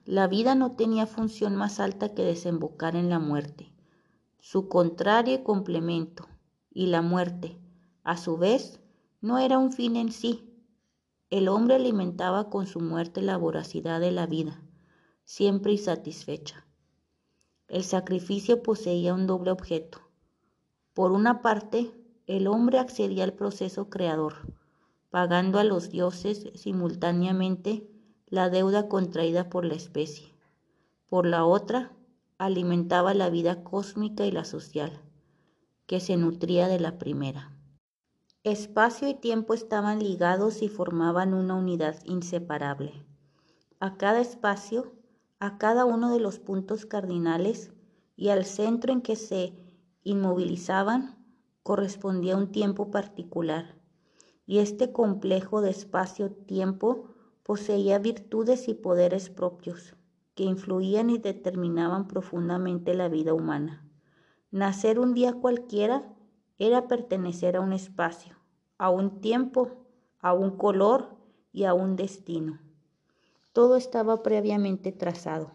La 0.06 0.28
vida 0.28 0.56
no 0.56 0.78
tenía 0.78 1.06
función 1.08 1.58
más 1.58 1.82
alta 1.82 2.14
que 2.14 2.24
desembocar 2.24 2.96
en 2.96 3.10
la 3.10 3.20
muerte 3.20 3.74
su 4.40 4.70
contrario 4.70 5.36
y 5.36 5.44
complemento, 5.44 6.26
y 6.74 6.86
la 6.86 7.02
muerte, 7.02 7.60
a 8.06 8.16
su 8.16 8.38
vez, 8.38 8.80
no 9.20 9.40
era 9.40 9.58
un 9.58 9.74
fin 9.74 9.98
en 9.98 10.14
sí. 10.14 10.56
El 11.30 11.50
hombre 11.50 11.76
alimentaba 11.76 12.50
con 12.50 12.66
su 12.66 12.80
muerte 12.80 13.22
la 13.22 13.36
voracidad 13.36 14.00
de 14.00 14.12
la 14.12 14.26
vida, 14.26 14.62
siempre 15.26 15.74
insatisfecha. 15.74 16.66
El 17.68 17.84
sacrificio 17.84 18.64
poseía 18.64 19.14
un 19.14 19.28
doble 19.28 19.52
objeto. 19.52 20.00
Por 20.94 21.12
una 21.12 21.42
parte, 21.42 21.92
el 22.28 22.48
hombre 22.48 22.80
accedía 22.80 23.24
al 23.24 23.34
proceso 23.34 23.90
creador, 23.90 24.54
pagando 25.10 25.60
a 25.60 25.64
los 25.64 25.90
dioses 25.90 26.50
simultáneamente 26.56 27.88
la 28.28 28.50
deuda 28.50 28.88
contraída 28.88 29.50
por 29.50 29.66
la 29.66 29.76
especie. 29.76 30.34
Por 31.08 31.26
la 31.26 31.46
otra, 31.46 31.92
alimentaba 32.38 33.14
la 33.14 33.30
vida 33.30 33.64
cósmica 33.64 34.26
y 34.26 34.32
la 34.32 34.46
social, 34.46 35.02
que 35.86 36.00
se 36.00 36.18
nutría 36.18 36.68
de 36.68 36.80
la 36.80 36.98
primera. 36.98 37.56
Espacio 38.44 39.08
y 39.08 39.14
tiempo 39.14 39.54
estaban 39.54 40.00
ligados 40.00 40.62
y 40.62 40.68
formaban 40.68 41.34
una 41.34 41.54
unidad 41.54 41.98
inseparable. 42.06 43.06
A 43.80 43.98
cada 43.98 44.22
espacio, 44.22 44.94
a 45.42 45.58
cada 45.58 45.86
uno 45.86 46.14
de 46.14 46.20
los 46.20 46.38
puntos 46.38 46.86
cardinales 46.86 47.74
y 48.16 48.30
al 48.30 48.46
centro 48.46 48.94
en 48.94 49.02
que 49.02 49.16
se 49.16 49.56
inmovilizaban, 50.04 51.18
correspondía 51.64 52.38
un 52.38 52.52
tiempo 52.52 52.92
particular, 52.92 53.76
y 54.46 54.60
este 54.60 54.92
complejo 54.92 55.62
de 55.62 55.72
espacio-tiempo 55.72 57.06
poseía 57.42 57.98
virtudes 57.98 58.68
y 58.68 58.76
poderes 58.76 59.32
propios 59.32 59.96
que 60.36 60.44
influían 60.44 61.10
y 61.10 61.18
determinaban 61.18 62.08
profundamente 62.08 62.94
la 62.94 63.10
vida 63.10 63.34
humana. 63.34 63.84
Nacer 64.52 65.00
un 65.00 65.16
día 65.16 65.34
cualquiera 65.34 66.08
era 66.60 66.88
pertenecer 66.88 67.56
a 67.56 67.62
un 67.62 67.74
espacio, 67.74 68.36
a 68.78 68.92
un 68.92 69.22
tiempo, 69.22 69.88
a 70.20 70.34
un 70.34 70.56
color 70.56 71.18
y 71.52 71.64
a 71.64 71.74
un 71.74 71.96
destino. 71.96 72.60
Todo 73.54 73.76
estaba 73.76 74.24
previamente 74.24 74.92
trazado. 74.92 75.52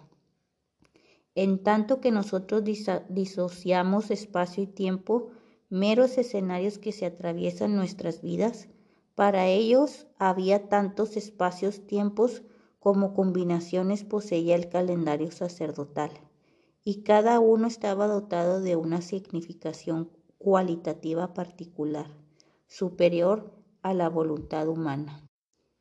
En 1.35 1.63
tanto 1.63 2.01
que 2.01 2.11
nosotros 2.11 2.63
disociamos 3.09 4.11
espacio 4.11 4.63
y 4.63 4.67
tiempo, 4.67 5.31
meros 5.69 6.17
escenarios 6.19 6.79
que 6.79 6.93
se 6.93 7.07
atraviesan 7.07 7.77
nuestras 7.77 8.23
vidas, 8.23 8.69
para 9.15 9.47
ellos 9.47 10.07
había 10.19 10.69
tantos 10.69 11.17
espacios, 11.17 11.87
tiempos, 11.87 12.43
como 12.79 13.15
combinaciones 13.15 14.05
poseía 14.05 14.55
el 14.55 14.69
calendario 14.69 15.31
sacerdotal, 15.31 16.13
y 16.85 17.03
cada 17.03 17.41
uno 17.41 17.67
estaba 17.67 18.07
dotado 18.07 18.61
de 18.61 18.77
una 18.77 19.03
significación 19.03 20.11
cualitativa 20.39 21.35
particular, 21.35 22.15
superior 22.69 23.53
a 23.83 23.93
la 23.93 24.09
voluntad 24.09 24.69
humana. 24.69 25.27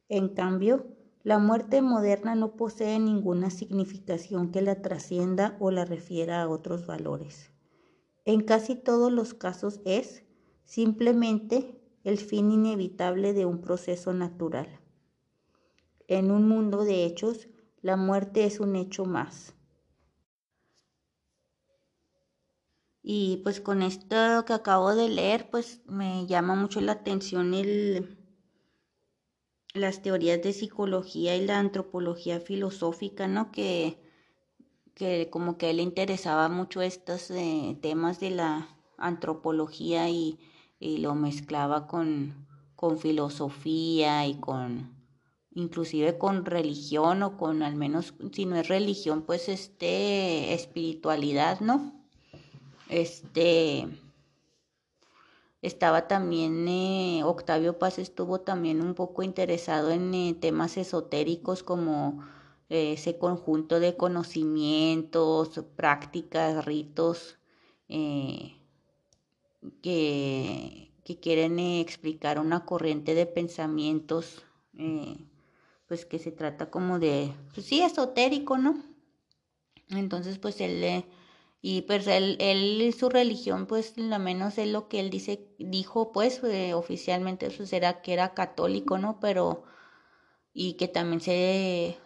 En 0.09 0.29
cambio, 0.29 0.94
la 1.25 1.39
muerte 1.39 1.81
moderna 1.81 2.35
no 2.35 2.55
posee 2.55 2.99
ninguna 2.99 3.49
significación 3.49 4.51
que 4.51 4.61
la 4.61 4.83
trascienda 4.83 5.57
o 5.59 5.71
la 5.71 5.83
refiera 5.83 6.43
a 6.43 6.47
otros 6.47 6.85
valores. 6.85 7.51
En 8.25 8.41
casi 8.41 8.75
todos 8.75 9.11
los 9.11 9.33
casos 9.33 9.81
es 9.85 10.23
simplemente 10.65 11.81
el 12.03 12.19
fin 12.19 12.51
inevitable 12.51 13.33
de 13.33 13.47
un 13.47 13.59
proceso 13.59 14.13
natural. 14.13 14.69
En 16.07 16.29
un 16.29 16.47
mundo 16.47 16.85
de 16.85 17.05
hechos, 17.05 17.47
la 17.81 17.97
muerte 17.97 18.45
es 18.45 18.59
un 18.59 18.75
hecho 18.75 19.05
más. 19.05 19.55
Y 23.01 23.37
pues 23.37 23.61
con 23.61 23.81
esto 23.81 24.45
que 24.45 24.53
acabo 24.53 24.93
de 24.93 25.09
leer, 25.09 25.49
pues 25.49 25.81
me 25.87 26.27
llama 26.27 26.53
mucho 26.53 26.81
la 26.81 26.91
atención 26.91 27.55
el, 27.55 28.24
las 29.75 30.01
teorías 30.01 30.41
de 30.41 30.53
psicología 30.53 31.35
y 31.35 31.45
la 31.45 31.59
antropología 31.59 32.39
filosófica, 32.39 33.27
¿no? 33.27 33.51
Que, 33.51 33.99
que 34.93 35.29
como 35.29 35.57
que 35.57 35.67
a 35.67 35.69
él 35.69 35.77
le 35.77 35.83
interesaba 35.83 36.49
mucho 36.49 36.81
estos 36.81 37.29
eh, 37.31 37.77
temas 37.81 38.19
de 38.19 38.31
la 38.31 38.69
antropología 38.97 40.09
y, 40.09 40.39
lo 40.79 41.15
mezclaba 41.15 41.87
con, 41.87 42.45
con 42.75 42.99
filosofía 42.99 44.27
y 44.27 44.35
con 44.35 44.93
inclusive 45.55 46.19
con 46.19 46.45
religión 46.45 47.23
o 47.23 47.37
con 47.37 47.63
al 47.63 47.75
menos 47.75 48.13
si 48.33 48.45
no 48.45 48.55
es 48.55 48.67
religión 48.67 49.23
pues 49.23 49.49
este 49.49 50.53
espiritualidad 50.53 51.61
no 51.61 52.05
este 52.87 53.87
estaba 55.65 56.07
también, 56.07 56.67
eh, 56.67 57.23
Octavio 57.23 57.79
Paz 57.79 57.97
estuvo 57.97 58.41
también 58.41 58.81
un 58.81 58.93
poco 58.93 59.23
interesado 59.23 59.89
en 59.89 60.13
eh, 60.13 60.35
temas 60.39 60.77
esotéricos 60.77 61.63
como 61.63 62.23
eh, 62.69 62.93
ese 62.93 63.17
conjunto 63.17 63.79
de 63.79 63.97
conocimientos, 63.97 65.59
prácticas, 65.75 66.65
ritos 66.65 67.39
que, 67.87 68.59
que, 71.03 71.19
quieren 71.19 71.59
explicar 71.59 72.39
una 72.39 72.65
corriente 72.65 73.15
de 73.15 73.25
pensamientos, 73.25 74.43
pues 75.87 76.05
que 76.05 76.19
se 76.19 76.31
trata 76.31 76.69
como 76.69 76.99
de, 76.99 77.31
pues 77.53 77.65
sí, 77.67 77.81
esotérico, 77.81 78.57
¿no? 78.57 78.83
Entonces, 79.89 80.39
pues 80.39 80.61
él 80.61 81.05
y 81.67 81.81
pues 81.81 82.05
él, 82.05 82.37
él, 82.39 82.93
su 82.93 83.09
religión, 83.09 83.65
pues 83.65 83.97
lo 83.97 84.19
menos 84.19 84.59
es 84.59 84.67
lo 84.67 84.87
que 84.87 84.99
él 84.99 85.09
dice, 85.09 85.47
dijo, 85.57 86.11
pues 86.11 86.43
eh, 86.43 86.75
oficialmente 86.75 87.47
eso 87.47 87.65
será 87.65 88.03
que 88.03 88.13
era 88.13 88.35
católico, 88.35 88.99
¿no? 88.99 89.19
Pero, 89.19 89.63
y 90.53 90.73
que 90.73 90.87
también 90.87 91.21
se, 91.21 91.97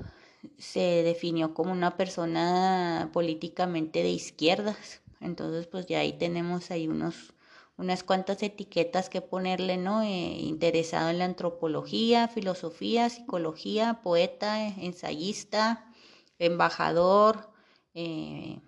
se 0.57 1.03
definió 1.03 1.53
como 1.53 1.73
una 1.73 1.97
persona 1.97 3.09
políticamente 3.11 4.01
de 4.01 4.11
izquierdas. 4.11 5.01
Entonces, 5.19 5.67
pues 5.67 5.87
ya 5.87 5.99
ahí 5.99 6.13
tenemos 6.13 6.71
ahí 6.71 6.87
unos, 6.87 7.33
unas 7.75 8.05
cuantas 8.05 8.41
etiquetas 8.41 9.09
que 9.09 9.19
ponerle, 9.19 9.75
¿no? 9.75 10.03
Eh, 10.03 10.37
interesado 10.39 11.09
en 11.09 11.19
la 11.19 11.25
antropología, 11.25 12.29
filosofía, 12.29 13.09
psicología, 13.09 13.99
poeta, 14.03 14.65
ensayista, 14.67 15.91
embajador, 16.37 17.51
eh, 17.93 18.61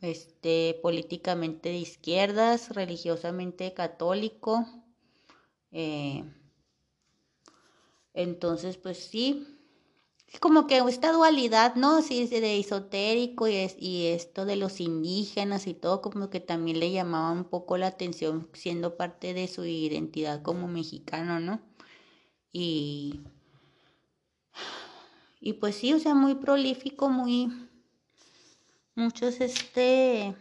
este, 0.00 0.78
políticamente 0.82 1.68
de 1.70 1.78
izquierdas, 1.78 2.70
religiosamente 2.74 3.74
católico. 3.74 4.66
Eh, 5.72 6.24
entonces, 8.14 8.76
pues 8.76 8.98
sí, 8.98 9.46
como 10.38 10.66
que 10.66 10.78
esta 10.78 11.12
dualidad, 11.12 11.74
¿no? 11.74 12.02
Sí, 12.02 12.26
de 12.26 12.58
esotérico 12.58 13.48
y, 13.48 13.56
y 13.78 14.06
esto 14.08 14.44
de 14.44 14.56
los 14.56 14.80
indígenas 14.80 15.66
y 15.66 15.74
todo, 15.74 16.00
como 16.00 16.30
que 16.30 16.40
también 16.40 16.78
le 16.80 16.92
llamaba 16.92 17.32
un 17.32 17.44
poco 17.44 17.76
la 17.76 17.88
atención 17.88 18.48
siendo 18.52 18.96
parte 18.96 19.34
de 19.34 19.48
su 19.48 19.64
identidad 19.64 20.42
como 20.42 20.68
mexicano, 20.68 21.40
¿no? 21.40 21.60
Y, 22.52 23.20
y 25.40 25.54
pues 25.54 25.76
sí, 25.76 25.92
o 25.92 25.98
sea, 25.98 26.14
muy 26.14 26.34
prolífico, 26.36 27.08
muy, 27.10 27.50
muchos, 28.94 29.40
este, 29.40 30.34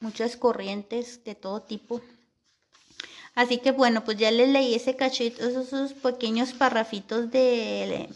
muchas 0.00 0.36
corrientes 0.36 1.24
de 1.24 1.34
todo 1.34 1.62
tipo. 1.62 2.00
Así 3.34 3.58
que 3.58 3.72
bueno, 3.72 4.04
pues 4.04 4.16
ya 4.18 4.30
les 4.30 4.48
leí 4.48 4.74
ese 4.74 4.96
cachito, 4.96 5.44
esos 5.44 5.92
pequeños 5.94 6.52
parrafitos 6.52 7.30
de, 7.30 8.08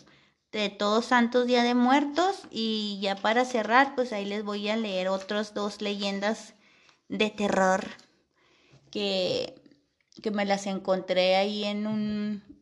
de 0.52 0.68
Todos 0.68 1.06
Santos 1.06 1.46
Día 1.46 1.62
de 1.62 1.74
Muertos. 1.74 2.42
Y 2.50 2.98
ya 3.02 3.16
para 3.16 3.44
cerrar, 3.44 3.94
pues 3.94 4.12
ahí 4.12 4.24
les 4.24 4.44
voy 4.44 4.68
a 4.68 4.76
leer 4.76 5.08
otras 5.08 5.54
dos 5.54 5.80
leyendas 5.82 6.54
de 7.08 7.30
terror 7.30 7.84
que, 8.90 9.60
que 10.22 10.30
me 10.30 10.44
las 10.44 10.66
encontré 10.66 11.36
ahí 11.36 11.64
en 11.64 11.86
un 11.86 12.58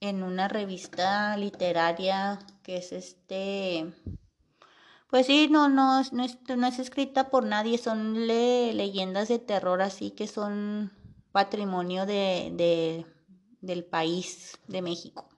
en 0.00 0.22
una 0.22 0.48
revista 0.48 1.36
literaria 1.36 2.38
que 2.62 2.76
es 2.76 2.92
este 2.92 3.92
pues 5.08 5.26
sí, 5.26 5.48
no, 5.50 5.68
no, 5.68 6.02
no, 6.12 6.24
es, 6.24 6.38
no 6.48 6.66
es 6.66 6.78
escrita 6.78 7.30
por 7.30 7.44
nadie, 7.44 7.78
son 7.78 8.26
leyendas 8.26 9.28
de 9.28 9.38
terror 9.38 9.80
así 9.80 10.10
que 10.10 10.26
son 10.28 10.92
patrimonio 11.32 12.04
de, 12.04 12.52
de, 12.54 13.06
del 13.60 13.84
país 13.84 14.58
de 14.66 14.82
México. 14.82 15.28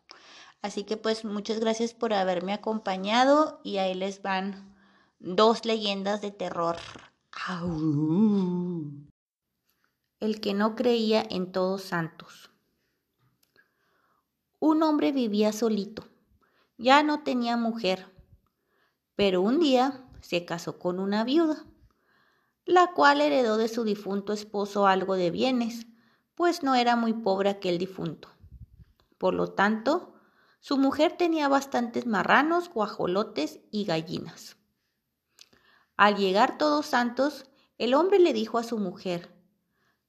Así 0.63 0.85
que 0.85 0.97
pues 0.97 1.25
muchas 1.25 1.61
gracias 1.61 1.95
por 1.95 2.13
haberme 2.13 2.53
acompañado 2.53 3.61
y 3.63 3.79
ahí 3.79 3.95
les 3.95 4.23
van 4.23 4.75
dos 5.21 5.65
leyendas 5.65 6.21
de 6.21 6.33
terror. 6.33 6.77
El 10.19 10.41
que 10.41 10.53
no 10.53 10.75
creía 10.75 11.25
en 11.31 11.53
todos 11.53 11.83
santos. 11.83 12.51
Un 14.59 14.83
hombre 14.83 15.13
vivía 15.13 15.53
solito, 15.53 16.07
ya 16.77 17.03
no 17.03 17.23
tenía 17.23 17.57
mujer 17.57 18.11
pero 19.21 19.43
un 19.43 19.61
día 19.61 20.03
se 20.23 20.47
casó 20.47 20.79
con 20.79 20.99
una 20.99 21.25
viuda, 21.25 21.67
la 22.65 22.95
cual 22.95 23.21
heredó 23.21 23.59
de 23.59 23.69
su 23.69 23.85
difunto 23.85 24.33
esposo 24.33 24.87
algo 24.87 25.15
de 25.15 25.31
bienes, 25.31 25.87
pues 26.35 26.63
no 26.63 26.75
era 26.75 26.97
muy 26.97 27.13
pobre 27.13 27.51
aquel 27.51 27.77
difunto. 27.77 28.31
Por 29.19 29.35
lo 29.35 29.53
tanto, 29.53 30.15
su 30.61 30.79
mujer 30.79 31.19
tenía 31.19 31.49
bastantes 31.49 32.07
marranos, 32.07 32.71
guajolotes 32.71 33.61
y 33.71 33.85
gallinas. 33.85 34.57
Al 35.99 36.17
llegar 36.17 36.57
todos 36.57 36.87
santos, 36.87 37.45
el 37.77 37.93
hombre 37.93 38.21
le 38.21 38.33
dijo 38.33 38.57
a 38.57 38.65
su 38.65 38.79
mujer, 38.79 39.37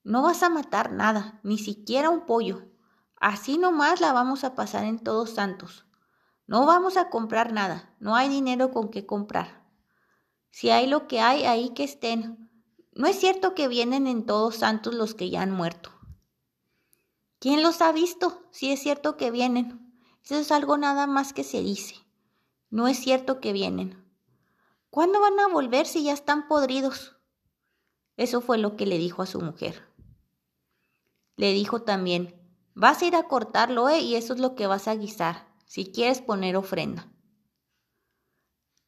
no 0.06 0.22
vas 0.22 0.42
a 0.42 0.50
matar 0.50 0.94
nada, 0.94 1.42
ni 1.44 1.58
siquiera 1.58 2.10
un 2.10 2.26
pollo. 2.26 2.64
Así 3.18 3.58
nomás 3.58 4.00
la 4.00 4.14
vamos 4.14 4.46
a 4.46 4.56
pasar 4.56 4.86
en 4.86 5.00
todos 5.00 5.32
santos. 5.32 5.86
No 6.52 6.66
vamos 6.66 6.98
a 6.98 7.10
comprar 7.10 7.54
nada, 7.54 7.96
no 8.02 8.14
hay 8.14 8.28
dinero 8.28 8.72
con 8.72 8.90
qué 8.90 9.06
comprar. 9.06 9.64
Si 10.50 10.70
hay 10.70 10.86
lo 10.86 11.08
que 11.08 11.22
hay, 11.22 11.46
ahí 11.46 11.70
que 11.70 11.86
estén. 11.86 12.52
No 12.92 13.08
es 13.08 13.18
cierto 13.18 13.56
que 13.56 13.70
vienen 13.70 14.06
en 14.06 14.26
todos 14.26 14.58
santos 14.58 14.94
los 14.94 15.16
que 15.16 15.30
ya 15.30 15.44
han 15.44 15.52
muerto. 15.52 15.92
¿Quién 17.40 17.64
los 17.64 17.82
ha 17.82 17.94
visto? 17.94 18.44
Si 18.52 18.70
es 18.70 18.82
cierto 18.82 19.16
que 19.16 19.32
vienen. 19.32 19.96
Eso 20.26 20.36
es 20.36 20.52
algo 20.52 20.78
nada 20.78 21.08
más 21.08 21.32
que 21.32 21.46
se 21.46 21.62
dice. 21.62 21.96
No 22.70 22.90
es 22.90 23.00
cierto 23.00 23.40
que 23.40 23.54
vienen. 23.54 24.06
¿Cuándo 24.90 25.22
van 25.22 25.40
a 25.40 25.48
volver 25.48 25.88
si 25.88 26.04
ya 26.04 26.12
están 26.12 26.50
podridos? 26.50 27.16
Eso 28.18 28.42
fue 28.42 28.58
lo 28.58 28.76
que 28.76 28.86
le 28.86 28.98
dijo 28.98 29.22
a 29.22 29.26
su 29.26 29.40
mujer. 29.40 29.88
Le 31.38 31.54
dijo 31.54 31.84
también, 31.84 32.36
vas 32.74 33.02
a 33.02 33.06
ir 33.06 33.16
a 33.16 33.30
cortarlo, 33.30 33.88
¿eh? 33.88 34.02
Y 34.02 34.16
eso 34.16 34.34
es 34.34 34.42
lo 34.42 34.56
que 34.56 34.68
vas 34.68 34.90
a 34.90 34.96
guisar. 34.96 35.51
Si 35.72 35.90
quieres 35.90 36.22
poner 36.22 36.58
ofrenda. 36.58 37.10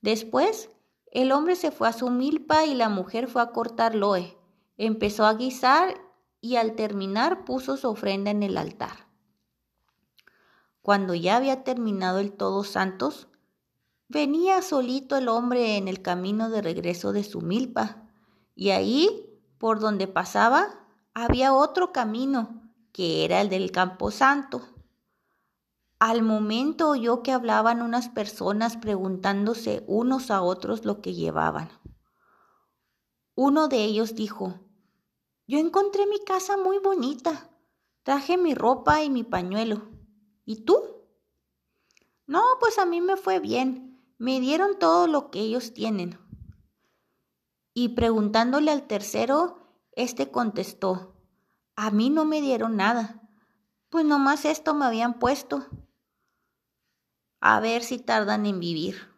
Después, 0.02 0.70
el 1.14 1.32
hombre 1.32 1.56
se 1.56 1.72
fue 1.72 1.88
a 1.88 1.94
su 1.94 2.10
milpa 2.10 2.66
y 2.66 2.76
la 2.76 2.90
mujer 2.90 3.30
fue 3.30 3.42
a 3.42 3.52
cortar 3.52 3.96
loe. 3.96 4.38
Empezó 4.76 5.26
a 5.26 5.36
guisar 5.36 5.96
y 6.42 6.58
al 6.58 6.76
terminar 6.76 7.46
puso 7.46 7.78
su 7.78 7.88
ofrenda 7.88 8.32
en 8.32 8.44
el 8.44 8.58
altar. 8.58 9.08
Cuando 10.82 11.14
ya 11.14 11.38
había 11.38 11.64
terminado 11.64 12.20
el 12.20 12.34
Todos 12.34 12.68
Santos, 12.68 13.30
venía 14.10 14.62
solito 14.62 15.16
el 15.16 15.30
hombre 15.30 15.78
en 15.78 15.88
el 15.88 16.02
camino 16.02 16.50
de 16.50 16.62
regreso 16.62 17.14
de 17.14 17.24
su 17.24 17.40
milpa, 17.40 18.10
y 18.56 18.72
ahí, 18.72 19.40
por 19.58 19.80
donde 19.80 20.08
pasaba, 20.08 20.86
había 21.14 21.54
otro 21.54 21.94
camino, 21.94 22.74
que 22.92 23.24
era 23.24 23.40
el 23.40 23.48
del 23.48 23.72
Campo 23.72 24.12
Santo. 24.12 24.73
Al 26.06 26.22
momento 26.22 26.90
oyó 26.90 27.24
que 27.24 27.32
hablaban 27.32 27.82
unas 27.82 28.10
personas 28.10 28.76
preguntándose 28.76 29.86
unos 29.88 30.32
a 30.32 30.42
otros 30.42 30.84
lo 30.84 31.00
que 31.00 31.14
llevaban. 31.14 31.70
Uno 33.36 33.70
de 33.70 33.86
ellos 33.86 34.14
dijo, 34.14 34.60
yo 35.48 35.60
encontré 35.60 36.06
mi 36.06 36.20
casa 36.20 36.58
muy 36.58 36.80
bonita, 36.80 37.50
traje 38.04 38.36
mi 38.36 38.54
ropa 38.54 39.02
y 39.02 39.10
mi 39.10 39.24
pañuelo. 39.24 39.84
¿Y 40.44 40.66
tú? 40.66 41.06
No, 42.28 42.44
pues 42.60 42.80
a 42.80 42.86
mí 42.86 43.00
me 43.00 43.16
fue 43.16 43.40
bien. 43.40 43.98
Me 44.18 44.42
dieron 44.42 44.78
todo 44.78 45.08
lo 45.08 45.32
que 45.32 45.40
ellos 45.40 45.74
tienen. 45.74 46.20
Y 47.74 47.96
preguntándole 47.96 48.72
al 48.72 48.88
tercero, 48.88 49.70
éste 49.94 50.30
contestó, 50.32 51.16
a 51.78 51.92
mí 51.92 52.10
no 52.10 52.26
me 52.26 52.42
dieron 52.42 52.76
nada, 52.76 53.22
pues 53.90 54.04
nomás 54.04 54.44
esto 54.44 54.74
me 54.74 54.84
habían 54.84 55.18
puesto. 55.18 55.66
A 57.46 57.60
ver 57.60 57.84
si 57.84 57.98
tardan 57.98 58.46
en 58.46 58.62
vivir. 58.62 59.10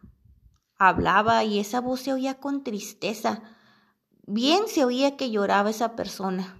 Hablaba 0.76 1.44
y 1.44 1.60
esa 1.60 1.80
voz 1.80 2.00
se 2.00 2.12
oía 2.12 2.40
con 2.40 2.64
tristeza. 2.64 3.44
Bien 4.26 4.64
se 4.66 4.84
oía 4.84 5.16
que 5.16 5.30
lloraba 5.30 5.70
esa 5.70 5.94
persona. 5.94 6.58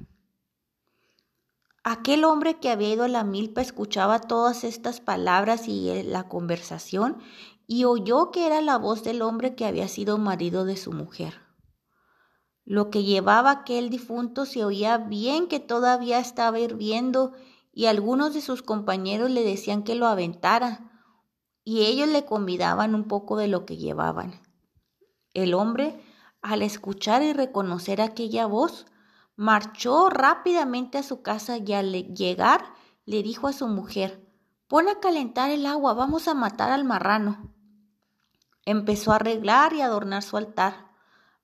Aquel 1.82 2.22
hombre 2.22 2.60
que 2.60 2.70
había 2.70 2.94
ido 2.94 3.02
a 3.02 3.08
la 3.08 3.24
milpa 3.24 3.62
escuchaba 3.62 4.20
todas 4.20 4.62
estas 4.62 5.00
palabras 5.00 5.66
y 5.66 5.90
eh, 5.90 6.04
la 6.04 6.28
conversación 6.28 7.18
y 7.66 7.82
oyó 7.82 8.30
que 8.30 8.46
era 8.46 8.60
la 8.60 8.78
voz 8.78 9.02
del 9.02 9.20
hombre 9.20 9.56
que 9.56 9.66
había 9.66 9.88
sido 9.88 10.18
marido 10.18 10.66
de 10.66 10.76
su 10.76 10.92
mujer. 10.92 11.34
Lo 12.64 12.90
que 12.90 13.02
llevaba 13.02 13.50
aquel 13.50 13.90
difunto 13.90 14.46
se 14.46 14.64
oía 14.64 14.98
bien 14.98 15.48
que 15.48 15.58
todavía 15.58 16.20
estaba 16.20 16.60
hirviendo 16.60 17.32
y 17.72 17.86
algunos 17.86 18.34
de 18.34 18.40
sus 18.40 18.62
compañeros 18.62 19.32
le 19.32 19.42
decían 19.42 19.82
que 19.82 19.96
lo 19.96 20.06
aventara 20.06 20.92
y 21.66 21.82
ellos 21.82 22.08
le 22.08 22.24
convidaban 22.24 22.94
un 22.94 23.04
poco 23.04 23.36
de 23.36 23.48
lo 23.48 23.66
que 23.66 23.76
llevaban. 23.76 24.40
El 25.34 25.52
hombre, 25.52 26.00
al 26.40 26.62
escuchar 26.62 27.22
y 27.22 27.34
reconocer 27.34 28.00
aquella 28.00 28.46
voz, 28.46 28.86
Marchó 29.38 30.08
rápidamente 30.08 30.96
a 30.96 31.02
su 31.02 31.20
casa 31.20 31.58
y 31.58 31.70
al 31.74 31.92
llegar 32.14 32.64
le 33.04 33.22
dijo 33.22 33.48
a 33.48 33.52
su 33.52 33.68
mujer, 33.68 34.26
pon 34.66 34.88
a 34.88 34.98
calentar 34.98 35.50
el 35.50 35.66
agua, 35.66 35.92
vamos 35.92 36.26
a 36.26 36.32
matar 36.32 36.70
al 36.70 36.84
marrano. 36.84 37.52
Empezó 38.64 39.12
a 39.12 39.16
arreglar 39.16 39.74
y 39.74 39.82
adornar 39.82 40.22
su 40.22 40.38
altar. 40.38 40.90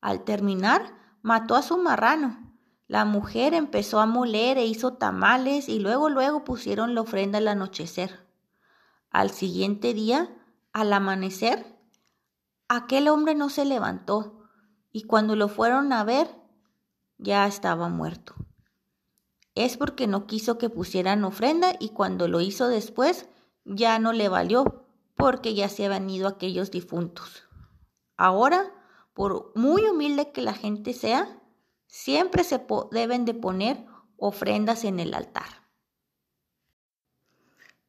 Al 0.00 0.24
terminar, 0.24 0.94
mató 1.20 1.54
a 1.54 1.60
su 1.60 1.76
marrano. 1.76 2.54
La 2.88 3.04
mujer 3.04 3.52
empezó 3.52 4.00
a 4.00 4.06
moler 4.06 4.56
e 4.56 4.64
hizo 4.64 4.94
tamales 4.94 5.68
y 5.68 5.78
luego 5.78 6.08
luego 6.08 6.44
pusieron 6.44 6.94
la 6.94 7.02
ofrenda 7.02 7.38
al 7.38 7.48
anochecer. 7.48 8.21
Al 9.12 9.30
siguiente 9.30 9.92
día, 9.92 10.34
al 10.72 10.90
amanecer, 10.92 11.78
aquel 12.66 13.08
hombre 13.08 13.34
no 13.34 13.50
se 13.50 13.66
levantó 13.66 14.48
y 14.90 15.02
cuando 15.02 15.36
lo 15.36 15.48
fueron 15.48 15.92
a 15.92 16.02
ver, 16.02 16.34
ya 17.18 17.46
estaba 17.46 17.90
muerto. 17.90 18.34
Es 19.54 19.76
porque 19.76 20.06
no 20.06 20.26
quiso 20.26 20.56
que 20.56 20.70
pusieran 20.70 21.24
ofrenda 21.24 21.74
y 21.78 21.90
cuando 21.90 22.26
lo 22.26 22.40
hizo 22.40 22.68
después 22.68 23.28
ya 23.66 23.98
no 23.98 24.14
le 24.14 24.30
valió 24.30 24.86
porque 25.14 25.54
ya 25.54 25.68
se 25.68 25.84
habían 25.84 26.08
ido 26.08 26.26
aquellos 26.26 26.70
difuntos. 26.70 27.46
Ahora, 28.16 28.72
por 29.12 29.52
muy 29.54 29.82
humilde 29.82 30.32
que 30.32 30.40
la 30.40 30.54
gente 30.54 30.94
sea, 30.94 31.38
siempre 31.86 32.44
se 32.44 32.64
deben 32.90 33.26
de 33.26 33.34
poner 33.34 33.84
ofrendas 34.16 34.84
en 34.84 35.00
el 35.00 35.12
altar. 35.12 35.61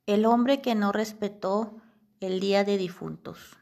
El 0.05 0.25
hombre 0.25 0.61
que 0.61 0.75
no 0.75 0.91
respetó 0.91 1.77
el 2.19 2.41
día 2.41 2.65
de 2.65 2.77
difuntos. 2.77 3.55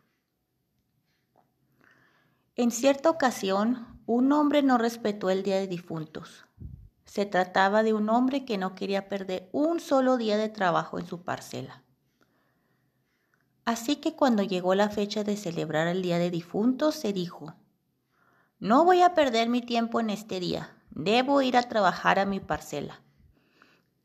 En 2.56 2.72
cierta 2.72 3.12
ocasión, 3.12 4.02
un 4.08 4.32
hombre 4.32 4.64
no 4.64 4.80
respetó 4.80 5.30
el 5.30 5.44
día 5.44 5.58
de 5.58 5.68
difuntos. 5.68 6.48
Se 7.06 7.28
trataba 7.28 7.84
de 7.84 7.94
un 7.94 8.10
hombre 8.10 8.44
que 8.44 8.58
no 8.58 8.74
quería 8.74 9.08
perder 9.08 9.50
un 9.52 9.80
solo 9.80 10.18
día 10.18 10.36
de 10.36 10.50
trabajo 10.50 10.98
en 10.98 11.06
su 11.06 11.22
parcela. 11.22 11.84
Así 13.64 13.98
que 13.98 14.16
cuando 14.16 14.42
llegó 14.42 14.74
la 14.74 14.90
fecha 14.90 15.24
de 15.24 15.38
celebrar 15.38 15.88
el 15.88 16.02
día 16.02 16.18
de 16.18 16.32
difuntos, 16.32 16.96
se 16.96 17.14
dijo, 17.14 17.54
no 18.58 18.84
voy 18.84 19.04
a 19.04 19.14
perder 19.14 19.48
mi 19.48 19.62
tiempo 19.62 20.00
en 20.00 20.10
este 20.10 20.40
día, 20.40 20.76
debo 20.90 21.44
ir 21.44 21.56
a 21.56 21.70
trabajar 21.70 22.18
a 22.18 22.26
mi 22.26 22.40
parcela. 22.40 23.00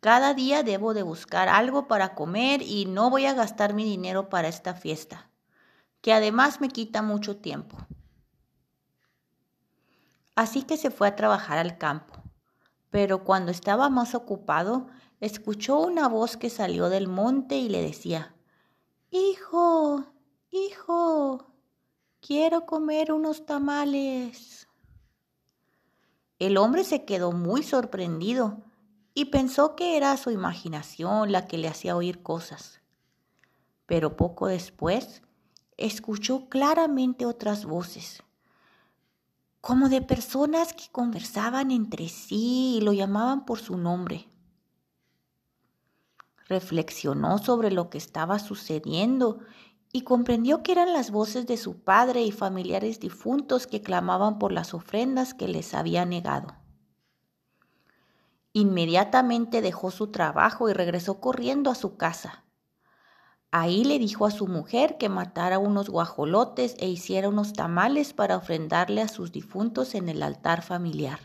Cada 0.07 0.35
día 0.35 0.63
debo 0.63 0.95
de 0.95 1.03
buscar 1.03 1.49
algo 1.49 1.89
para 1.89 2.15
comer 2.15 2.63
y 2.63 2.85
no 2.87 3.11
voy 3.11 3.27
a 3.27 3.35
gastar 3.35 3.75
mi 3.75 3.83
dinero 3.83 4.29
para 4.29 4.47
esta 4.47 4.73
fiesta, 4.73 5.33
que 6.01 6.13
además 6.13 6.61
me 6.61 6.69
quita 6.69 7.03
mucho 7.03 7.39
tiempo. 7.39 7.77
Así 10.37 10.63
que 10.63 10.77
se 10.77 10.93
fue 10.93 11.09
a 11.09 11.17
trabajar 11.17 11.59
al 11.59 11.77
campo. 11.77 12.15
Pero 12.91 13.25
cuando 13.25 13.51
estaba 13.51 13.91
más 13.91 14.15
ocupado, 14.15 14.87
escuchó 15.19 15.81
una 15.81 16.07
voz 16.07 16.37
que 16.37 16.51
salió 16.51 16.89
del 16.89 17.09
monte 17.09 17.57
y 17.57 17.69
le 17.69 17.83
decía, 17.83 18.33
Hijo, 19.11 20.05
hijo, 20.51 21.53
quiero 22.21 22.65
comer 22.65 23.11
unos 23.11 23.45
tamales. 23.45 24.69
El 26.39 26.59
hombre 26.59 26.85
se 26.85 27.05
quedó 27.05 27.33
muy 27.33 27.65
sorprendido 27.65 28.63
y 29.17 29.25
pensó 29.25 29.77
que 29.77 29.97
era 29.97 30.15
su 30.19 30.31
imaginación 30.31 31.33
la 31.33 31.47
que 31.47 31.57
le 31.57 31.69
hacía 31.69 31.97
oír 31.97 32.23
cosas. 32.23 32.83
Pero 33.87 34.15
poco 34.15 34.47
después 34.47 35.23
escuchó 35.79 36.51
claramente 36.51 37.25
otras 37.25 37.65
voces 37.65 38.23
como 39.63 39.89
de 39.89 40.03
personas 40.03 40.75
que 40.75 40.85
conversaban 40.93 41.71
entre 41.71 42.09
sí 42.09 42.77
y 42.77 42.81
lo 42.83 42.93
llamaban 42.93 43.47
por 43.47 43.59
su 43.59 43.79
nombre. 43.79 44.29
Reflexionó 46.47 47.39
sobre 47.39 47.73
lo 47.73 47.89
que 47.89 47.99
estaba 47.99 48.39
sucediendo 48.39 49.41
y 49.93 50.03
comprendió 50.03 50.63
que 50.63 50.73
eran 50.73 50.93
las 50.93 51.11
voces 51.11 51.47
de 51.47 51.57
su 51.57 51.81
padre 51.81 52.23
y 52.23 52.33
familiares 52.33 53.01
difuntos 53.01 53.67
que 53.67 53.81
clamaban 53.81 54.39
por 54.39 54.53
las 54.53 54.75
ofrendas 54.75 55.33
que 55.33 55.49
les 55.49 55.73
había 55.73 56.05
negado. 56.05 56.66
Inmediatamente 58.57 59.61
dejó 59.61 59.91
su 59.91 60.07
trabajo 60.07 60.71
y 60.71 60.73
regresó 60.73 61.21
corriendo 61.21 61.71
a 61.71 61.75
su 61.75 61.99
casa. 61.99 62.47
Ahí 63.51 63.85
le 63.85 63.99
dijo 63.99 64.25
a 64.25 64.31
su 64.31 64.47
mujer 64.47 64.97
que 64.97 65.11
matara 65.11 65.59
unos 65.59 65.91
guajolotes 65.91 66.75
e 66.79 66.89
hiciera 66.89 67.29
unos 67.29 67.53
tamales 67.53 68.15
para 68.15 68.39
ofrendarle 68.39 69.03
a 69.03 69.09
sus 69.09 69.31
difuntos 69.31 69.95
en 69.95 70.09
el 70.09 70.23
altar 70.23 70.63
familiar. 70.63 71.21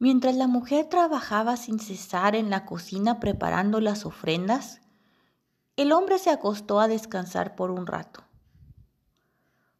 Mientras 0.00 0.34
la 0.34 0.48
mujer 0.48 0.88
trabajaba 0.88 1.56
sin 1.56 1.78
cesar 1.78 2.34
en 2.34 2.50
la 2.50 2.66
cocina 2.66 3.20
preparando 3.20 3.80
las 3.80 4.04
ofrendas, 4.04 4.80
el 5.76 5.92
hombre 5.92 6.18
se 6.18 6.30
acostó 6.30 6.80
a 6.80 6.88
descansar 6.88 7.54
por 7.54 7.70
un 7.70 7.86
rato. 7.86 8.24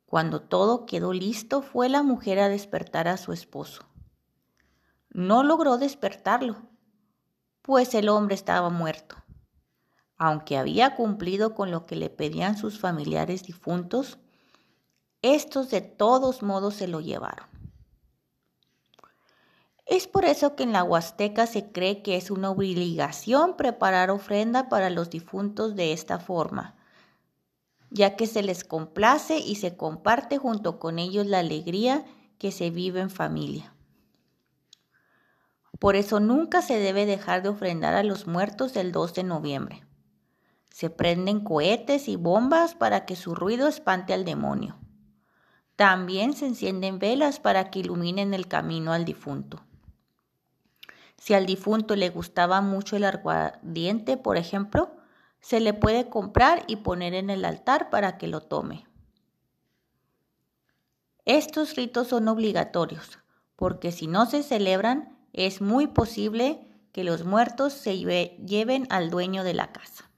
Cuando 0.06 0.42
todo 0.42 0.86
quedó 0.86 1.12
listo, 1.12 1.60
fue 1.60 1.88
la 1.88 2.04
mujer 2.04 2.38
a 2.38 2.48
despertar 2.48 3.08
a 3.08 3.16
su 3.16 3.32
esposo. 3.32 3.88
No 5.12 5.42
logró 5.42 5.78
despertarlo 5.78 6.72
pues 7.62 7.94
el 7.94 8.08
hombre 8.08 8.34
estaba 8.34 8.68
muerto. 8.68 9.16
Aunque 10.18 10.58
había 10.58 10.94
cumplido 10.94 11.54
con 11.54 11.70
lo 11.70 11.86
que 11.86 11.96
le 11.96 12.10
pedían 12.10 12.56
sus 12.56 12.78
familiares 12.78 13.44
difuntos, 13.44 14.18
estos 15.22 15.70
de 15.70 15.80
todos 15.80 16.42
modos 16.42 16.74
se 16.74 16.88
lo 16.88 17.00
llevaron. 17.00 17.46
Es 19.86 20.06
por 20.06 20.24
eso 20.24 20.54
que 20.54 20.62
en 20.62 20.72
la 20.72 20.84
Huasteca 20.84 21.46
se 21.46 21.70
cree 21.70 22.02
que 22.02 22.16
es 22.16 22.30
una 22.30 22.50
obligación 22.50 23.56
preparar 23.56 24.10
ofrenda 24.10 24.68
para 24.68 24.90
los 24.90 25.10
difuntos 25.10 25.74
de 25.76 25.92
esta 25.92 26.18
forma, 26.18 26.76
ya 27.90 28.16
que 28.16 28.26
se 28.26 28.42
les 28.42 28.64
complace 28.64 29.38
y 29.38 29.56
se 29.56 29.76
comparte 29.76 30.38
junto 30.38 30.78
con 30.78 30.98
ellos 30.98 31.26
la 31.26 31.40
alegría 31.40 32.04
que 32.38 32.52
se 32.52 32.70
vive 32.70 33.00
en 33.00 33.10
familia. 33.10 33.71
Por 35.82 35.96
eso 35.96 36.20
nunca 36.20 36.62
se 36.62 36.78
debe 36.78 37.06
dejar 37.06 37.42
de 37.42 37.48
ofrendar 37.48 37.94
a 37.94 38.04
los 38.04 38.28
muertos 38.28 38.76
el 38.76 38.92
2 38.92 39.14
de 39.14 39.24
noviembre. 39.24 39.84
Se 40.70 40.90
prenden 40.90 41.40
cohetes 41.40 42.06
y 42.06 42.14
bombas 42.14 42.76
para 42.76 43.04
que 43.04 43.16
su 43.16 43.34
ruido 43.34 43.66
espante 43.66 44.14
al 44.14 44.24
demonio. 44.24 44.78
También 45.74 46.34
se 46.34 46.46
encienden 46.46 47.00
velas 47.00 47.40
para 47.40 47.72
que 47.72 47.80
iluminen 47.80 48.32
el 48.32 48.46
camino 48.46 48.92
al 48.92 49.04
difunto. 49.04 49.64
Si 51.16 51.34
al 51.34 51.46
difunto 51.46 51.96
le 51.96 52.10
gustaba 52.10 52.60
mucho 52.60 52.94
el 52.94 53.02
aguardiente, 53.02 54.16
por 54.16 54.36
ejemplo, 54.36 54.94
se 55.40 55.58
le 55.58 55.74
puede 55.74 56.08
comprar 56.08 56.62
y 56.68 56.76
poner 56.76 57.12
en 57.12 57.28
el 57.28 57.44
altar 57.44 57.90
para 57.90 58.18
que 58.18 58.28
lo 58.28 58.40
tome. 58.40 58.86
Estos 61.24 61.74
ritos 61.74 62.06
son 62.06 62.28
obligatorios, 62.28 63.18
porque 63.56 63.90
si 63.90 64.06
no 64.06 64.26
se 64.26 64.44
celebran, 64.44 65.18
es 65.32 65.60
muy 65.60 65.86
posible 65.86 66.60
que 66.92 67.04
los 67.04 67.24
muertos 67.24 67.72
se 67.72 67.98
lleven 67.98 68.86
al 68.90 69.10
dueño 69.10 69.44
de 69.44 69.54
la 69.54 69.72
casa. 69.72 70.11